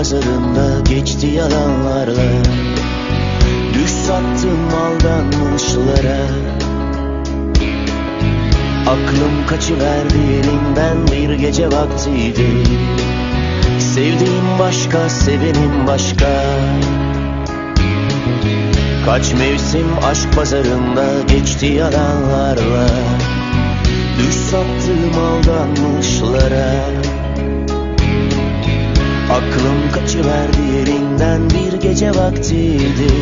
pazarında 0.00 0.80
geçti 0.80 1.26
yalanlarla. 1.26 2.42
Düş 3.74 3.90
sattım 3.90 4.68
aldanmışlara. 4.84 6.20
Aklım 8.86 9.46
kaçıverdi 9.46 10.18
elimden 10.18 11.06
bir 11.12 11.34
gece 11.34 11.66
vaktiydi. 11.66 12.46
Sevdiğim 13.78 14.58
başka, 14.58 15.08
sevenim 15.08 15.86
başka. 15.86 16.44
Kaç 19.06 19.32
mevsim 19.32 19.88
aşk 20.10 20.36
pazarında 20.36 21.06
geçti 21.28 21.66
yalanlarla. 21.66 22.88
Düş 24.18 24.34
sattığım 24.34 25.24
aldanmışlara 25.24 26.74
Aklım 29.30 29.92
kaçıverdi 29.92 30.62
yerinden 30.76 31.50
bir 31.50 31.80
gece 31.80 32.10
vaktiydi. 32.10 33.12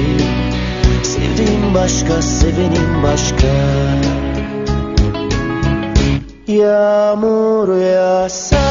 Sevdiğim 1.03 1.75
başka, 1.75 2.23
sevenim 2.23 3.03
başka. 3.03 3.47
Yağmur 6.47 7.77
yağsa 7.77 8.69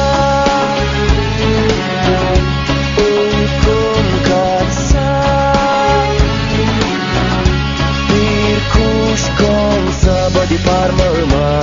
body 10.34 10.56
parmağıma 10.64 11.62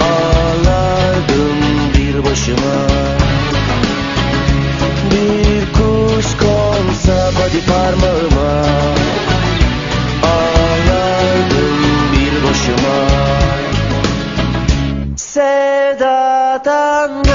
Ağlardım 0.00 1.58
bir 1.94 2.24
başıma 2.24 2.97
body 7.58 7.66
parmağıma. 7.66 8.50
Ağlardım 10.22 11.74
bir 12.12 12.34
başıma. 12.48 13.00
Sevdadandım 15.16 17.27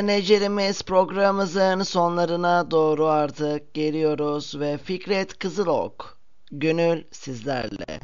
Dinleyicilerimiz 0.00 0.82
programımızın 0.82 1.82
sonlarına 1.82 2.70
doğru 2.70 3.06
artık 3.06 3.74
geliyoruz 3.74 4.60
ve 4.60 4.78
Fikret 4.78 5.38
Kızılok, 5.38 6.18
Gönül 6.52 7.04
sizlerle. 7.12 8.00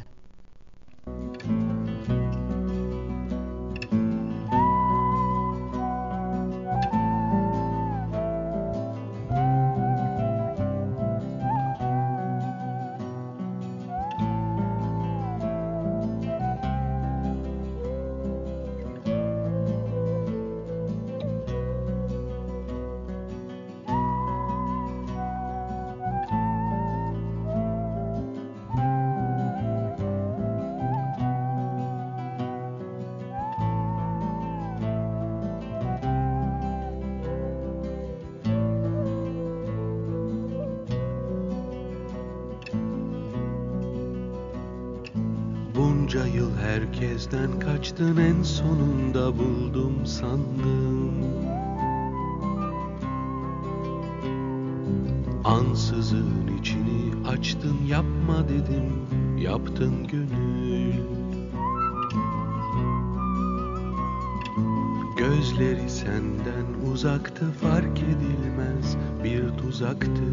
Bir 69.77 69.85
tuzaktı 69.85 70.23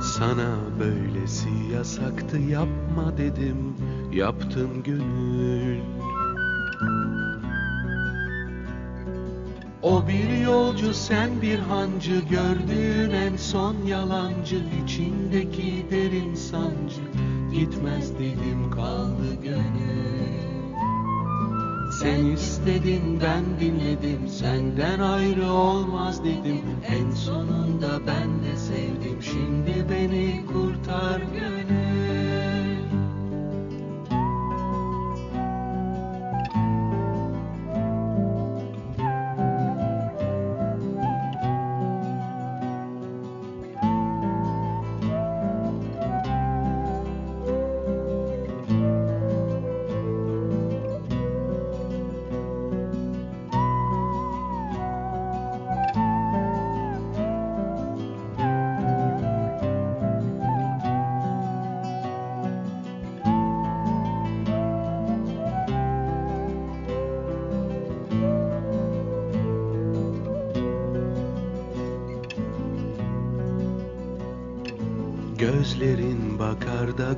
Sana 0.00 0.56
böylesi 0.80 1.48
yasaktı 1.72 2.38
yapma 2.38 3.18
dedim 3.18 3.74
yaptın 4.12 4.82
gönül. 4.82 5.80
O 9.82 10.08
bir 10.08 10.44
yolcu 10.44 10.94
sen 10.94 11.42
bir 11.42 11.58
hancı 11.58 12.20
gördüğün 12.30 13.10
en 13.10 13.36
son 13.36 13.76
yalancı 13.86 14.56
içindeki 14.84 15.86
derin 15.90 16.34
sancı 16.34 17.00
gitmez 17.52 18.18
dedim 18.18 18.70
kaldı 18.70 19.34
gönül 19.42 20.11
Sen 22.02 22.24
istedin 22.26 23.20
ben 23.20 23.44
dinledim. 23.60 24.28
Senden 24.28 25.00
ayrı 25.00 25.52
olmaz 25.52 26.24
dedim. 26.24 26.62
En 26.88 27.10
sonunda 27.10 28.00
ben 28.06 28.42
de 28.42 28.56
sevdim. 28.56 29.22
Şimdi 29.22 29.86
beni 29.90 30.46
kurtar 30.46 31.20
gönül 31.20 32.21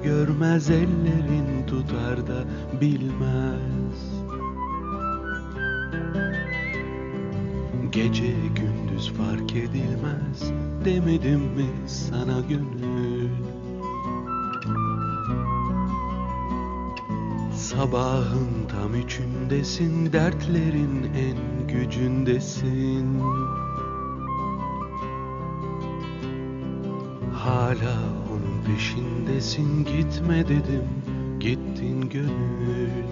görmez 0.05 0.71
ellerin 0.71 1.67
tutar 1.67 2.27
da 2.27 2.45
bilmez. 2.81 3.99
Gece 7.93 8.35
gündüz 8.57 9.13
fark 9.13 9.57
edilmez 9.57 10.53
demedim 10.85 11.41
mi 11.41 11.67
sana 11.87 12.41
gönül? 12.49 13.29
Sabahın 17.55 18.49
tam 18.69 18.95
üçündesin 18.95 20.13
dertlerin 20.13 21.11
en 21.15 21.69
gücündesin. 21.69 23.21
Hala 27.33 28.24
peşindesin 28.67 29.85
gitme 29.85 30.49
dedim 30.49 30.89
gittin 31.41 32.09
gönül. 32.09 33.05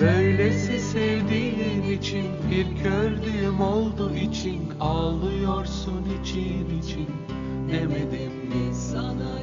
Böylesi 0.00 0.80
sevdiğin 0.80 1.98
için 1.98 2.26
bir 2.50 2.82
kördüğüm 2.82 3.60
oldu 3.60 4.14
için 4.14 4.60
Ağlıyorsun 4.80 6.04
için 6.22 6.80
için. 6.82 7.08
Demedim 7.72 8.32
mi 8.32 8.74
sana 8.74 9.39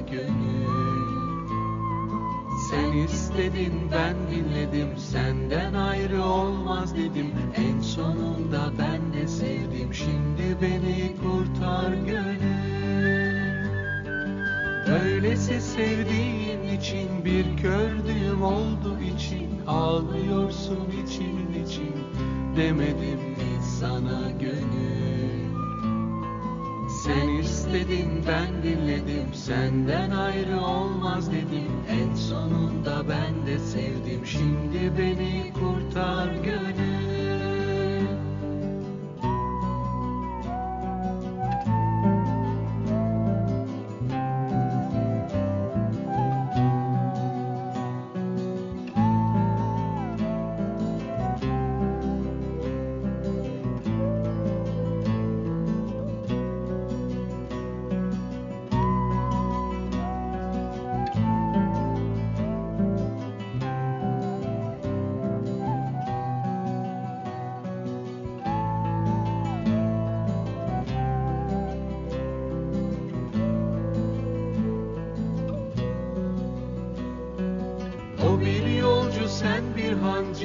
istedin 3.04 3.74
ben 3.92 4.16
dinledim. 4.32 4.98
Senden 4.98 5.74
ayrı 5.74 6.24
olmaz 6.24 6.96
dedim. 6.96 7.32
En 7.56 7.82
sonunda 7.82 8.72
ben 8.80 9.14
de 9.14 9.28
sevdim. 9.28 9.94
Şimdi 9.94 10.58
beni 10.62 11.16
kurtar 11.16 11.94
gönül. 11.94 12.58
Öylesi 15.04 15.62
sevdiğin 15.62 16.78
için 16.78 17.26
bir 17.26 17.58
kördüğüm 17.62 18.42
oldu 18.42 18.98
için. 19.16 19.48
Ağlıyorsun 19.68 20.88
için 21.06 21.64
için. 21.66 21.96
Demedim 22.56 23.20
mi 23.20 23.64
sana 23.80 24.32
gönül 24.40 25.07
Sen 27.08 27.28
istedin 27.28 28.24
ben 28.28 28.64
dinledim. 28.64 29.34
Senden 29.34 30.12
ayrı 30.12 30.62
olmaz 30.62 31.32
dedim. 31.32 31.72
En 31.90 32.16
sonunda 32.16 33.10
ben 33.10 33.48
de 33.48 33.60
sevdim. 33.60 34.26
Şimdi 34.26 34.98
beni 34.98 35.54
kurtar 35.54 36.30
gönül 36.44 37.17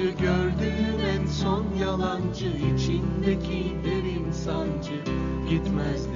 hancı 0.02 0.10
Gördüğüm 0.10 1.00
en 1.00 1.26
son 1.26 1.66
yalancı 1.80 2.46
içindeki 2.46 3.76
derin 3.84 4.32
sancı 4.32 5.04
Gitmez 5.50 6.06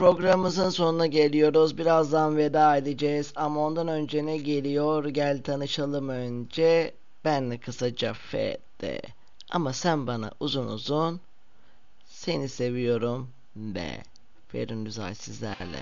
programımızın 0.00 0.70
sonuna 0.70 1.06
geliyoruz. 1.06 1.78
Birazdan 1.78 2.36
veda 2.36 2.76
edeceğiz 2.76 3.32
ama 3.36 3.66
ondan 3.66 3.88
önce 3.88 4.26
ne 4.26 4.36
geliyor? 4.38 5.04
Gel 5.04 5.42
tanışalım 5.42 6.08
önce. 6.08 6.94
Ben 7.24 7.58
kısaca 7.58 8.12
F'de. 8.14 9.02
Ama 9.50 9.72
sen 9.72 10.06
bana 10.06 10.30
uzun 10.40 10.66
uzun 10.66 11.20
seni 12.04 12.48
seviyorum 12.48 13.28
de. 13.56 14.02
Ferin 14.48 14.86
Düzay 14.86 15.14
sizlerle. 15.14 15.78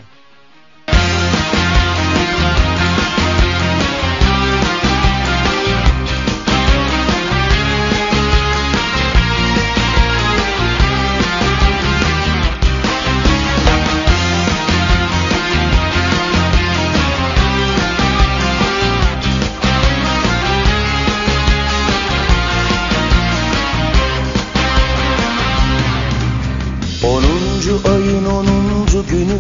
Onuncu 27.59 27.81
ayın 27.91 28.25
onuncu 28.25 29.05
günü. 29.11 29.39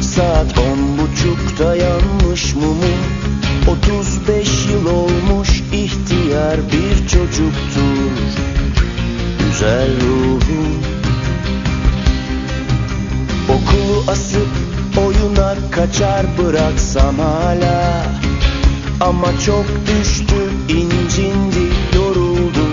Saat 0.00 0.58
on 0.58 0.98
buçukta 0.98 1.76
yanmış 1.76 2.54
mumu. 2.54 2.92
35 3.68 4.66
yıl 4.66 4.86
olmuş 4.86 5.62
ihtiyar 5.72 6.56
bir 6.72 7.08
çocuktur. 7.08 8.12
Güzel 9.38 9.88
ruhum. 10.00 10.82
Okulu 13.48 14.10
asıp 14.10 14.48
oyuna 15.06 15.54
kaçar 15.70 16.26
bıraksam 16.38 17.18
hala. 17.18 18.06
Ama 19.00 19.38
çok 19.46 19.66
düştü 19.86 20.50
incindi 20.68 21.72
yoruldu 21.96 22.66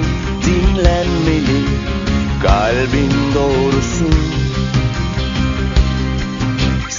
dinlenmeli 0.46 1.60
Kalbin 2.44 3.12
doğrusu 3.36 4.06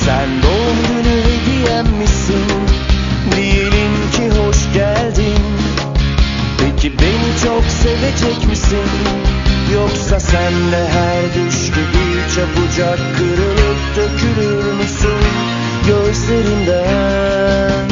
Sen 0.04 0.28
doğum 0.42 0.76
günü 0.88 1.22
hediyem 1.22 1.86
misin? 1.86 2.46
Diyelim 3.36 4.10
ki 4.16 4.40
hoş 4.40 4.72
geldin. 4.74 5.42
Peki 6.58 6.98
beni 6.98 7.38
çok 7.44 7.64
sevecek 7.64 8.46
misin? 8.48 8.88
Yoksa 9.74 10.20
sen 10.20 10.52
de 10.72 10.88
her 10.88 11.22
düş 11.34 11.66
gibi 11.66 12.06
çabucak 12.34 12.98
kırılıp 13.16 13.78
dökülür 13.96 14.72
müsün 14.72 15.20
Gözlerimden 15.86 17.88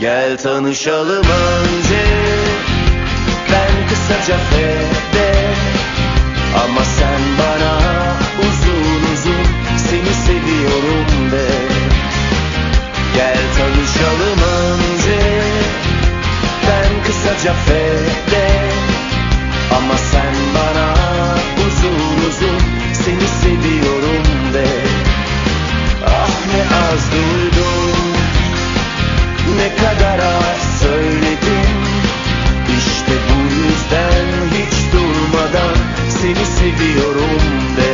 Gel 0.00 0.38
tanışalım 0.38 1.26
önce. 1.26 2.04
Ben 3.52 3.88
kısaca 3.88 4.38
Fede 4.50 5.32
ama 6.64 6.84
sen 6.84 7.20
bana 7.38 7.77
konuşalım 13.98 14.38
önce 14.42 15.18
Ben 16.68 17.04
kısaca 17.04 17.54
F'de. 17.54 18.48
Ama 19.76 19.96
sen 19.96 20.34
bana 20.54 20.94
uzun 21.66 22.28
uzun 22.28 22.58
Seni 22.92 23.28
seviyorum 23.42 24.54
de. 24.54 24.66
Ah 26.06 26.30
ne 26.54 26.62
az 26.76 27.12
duydum 27.12 28.12
Ne 29.56 29.76
kadar 29.76 30.18
az 30.18 30.80
söyledim. 30.80 31.78
İşte 32.78 33.12
bu 33.28 33.54
yüzden 33.54 34.26
hiç 34.54 34.92
durmadan 34.92 35.76
Seni 36.08 36.46
seviyorum 36.46 37.76
de. 37.76 37.87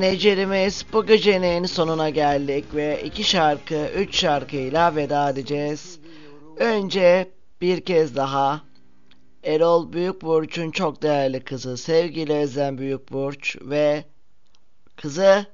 Necerimiz 0.00 0.86
bu 0.92 1.06
gecenin 1.06 1.64
sonuna 1.64 2.10
geldik 2.10 2.64
ve 2.74 3.02
iki 3.04 3.24
şarkı, 3.24 3.90
üç 3.96 4.16
şarkıyla 4.16 4.96
veda 4.96 5.30
edeceğiz. 5.30 6.00
Önce 6.56 7.30
bir 7.60 7.80
kez 7.80 8.16
daha 8.16 8.60
Erol 9.44 9.92
Büyükburç'un 9.92 10.70
çok 10.70 11.02
değerli 11.02 11.40
kızı 11.40 11.76
sevgili 11.76 12.32
Özlem 12.32 12.78
Büyükburç 12.78 13.56
ve 13.62 14.04
kızı 14.96 15.46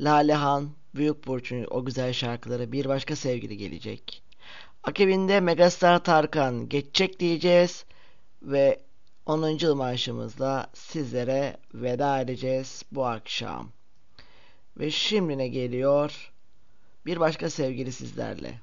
Lalehan 0.00 0.70
Büyükburç'un 0.94 1.66
o 1.70 1.84
güzel 1.84 2.12
şarkıları 2.12 2.72
bir 2.72 2.88
başka 2.88 3.16
sevgili 3.16 3.56
gelecek. 3.56 4.22
Akabinde 4.82 5.40
Megastar 5.40 6.04
Tarkan 6.04 6.68
geçecek 6.68 7.20
diyeceğiz 7.20 7.84
ve 8.42 8.80
10. 9.26 9.48
yıl 9.48 9.74
marşımızla 9.74 10.66
sizlere 10.74 11.56
veda 11.74 12.20
edeceğiz 12.20 12.82
bu 12.92 13.06
akşam. 13.06 13.75
Ve 14.76 14.90
şimdi 14.90 15.38
ne 15.38 15.48
geliyor? 15.48 16.32
Bir 17.06 17.20
başka 17.20 17.50
sevgili 17.50 17.92
sizlerle. 17.92 18.60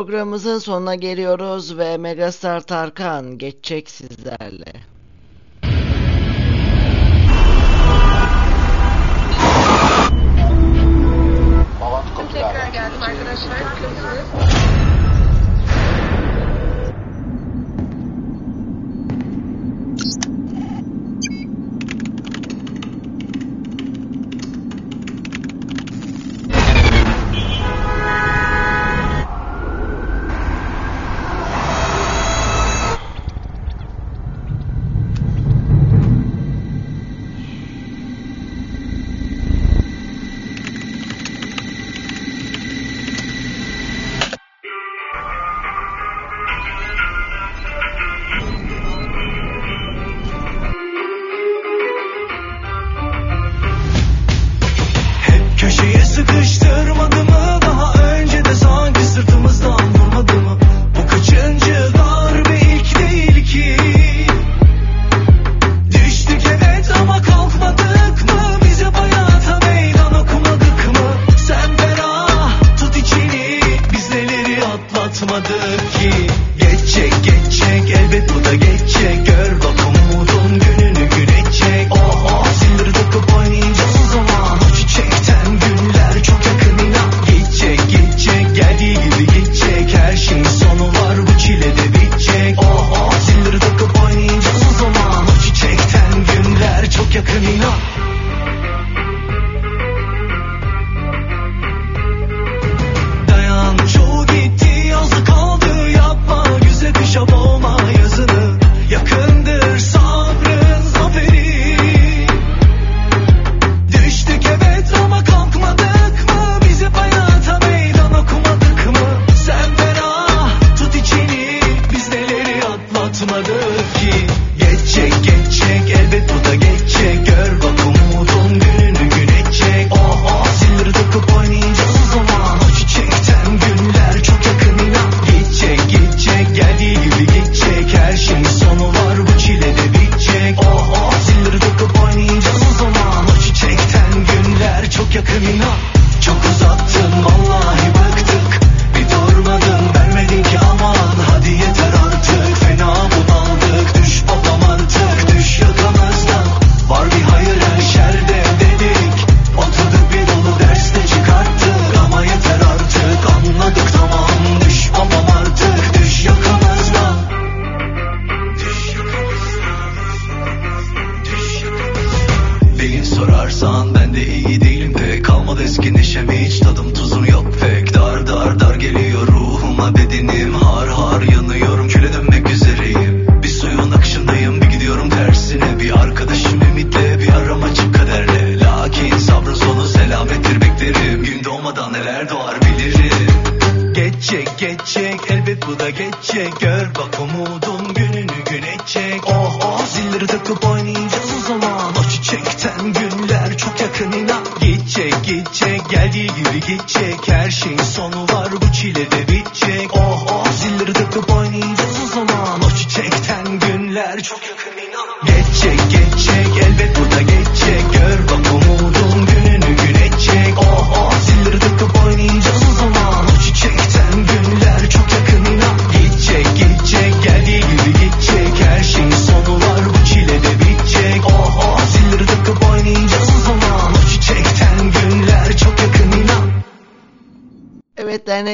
Programımızın 0.00 0.58
sonuna 0.58 0.94
geliyoruz 0.94 1.78
ve 1.78 1.96
Megastar 1.96 2.60
Tarkan 2.60 3.38
geçecek 3.38 3.90
sizlerle. 3.90 4.72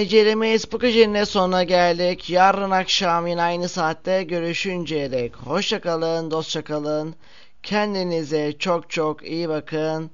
beceremeyiz 0.07 0.73
bu 0.73 0.79
gecenin 0.79 1.25
sonuna 1.25 1.63
geldik. 1.63 2.31
Yarın 2.31 2.71
akşam 2.71 3.27
yine 3.27 3.43
aynı 3.43 3.69
saatte 3.69 4.23
görüşünceye 4.23 5.11
dek. 5.11 5.37
Hoşçakalın, 5.37 6.31
dostçakalın. 6.31 7.15
Kendinize 7.63 8.53
çok 8.59 8.91
çok 8.91 9.25
iyi 9.25 9.49
bakın. 9.49 10.11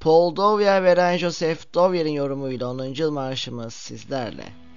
Paul 0.00 0.36
Dovya 0.36 0.82
ve 0.82 0.96
Ren 0.96 1.16
Joseph 1.16 1.74
Dovya'nın 1.74 2.08
yorumuyla 2.08 2.68
10. 2.68 2.84
yıl 2.84 3.10
marşımız 3.10 3.74
sizlerle. 3.74 4.69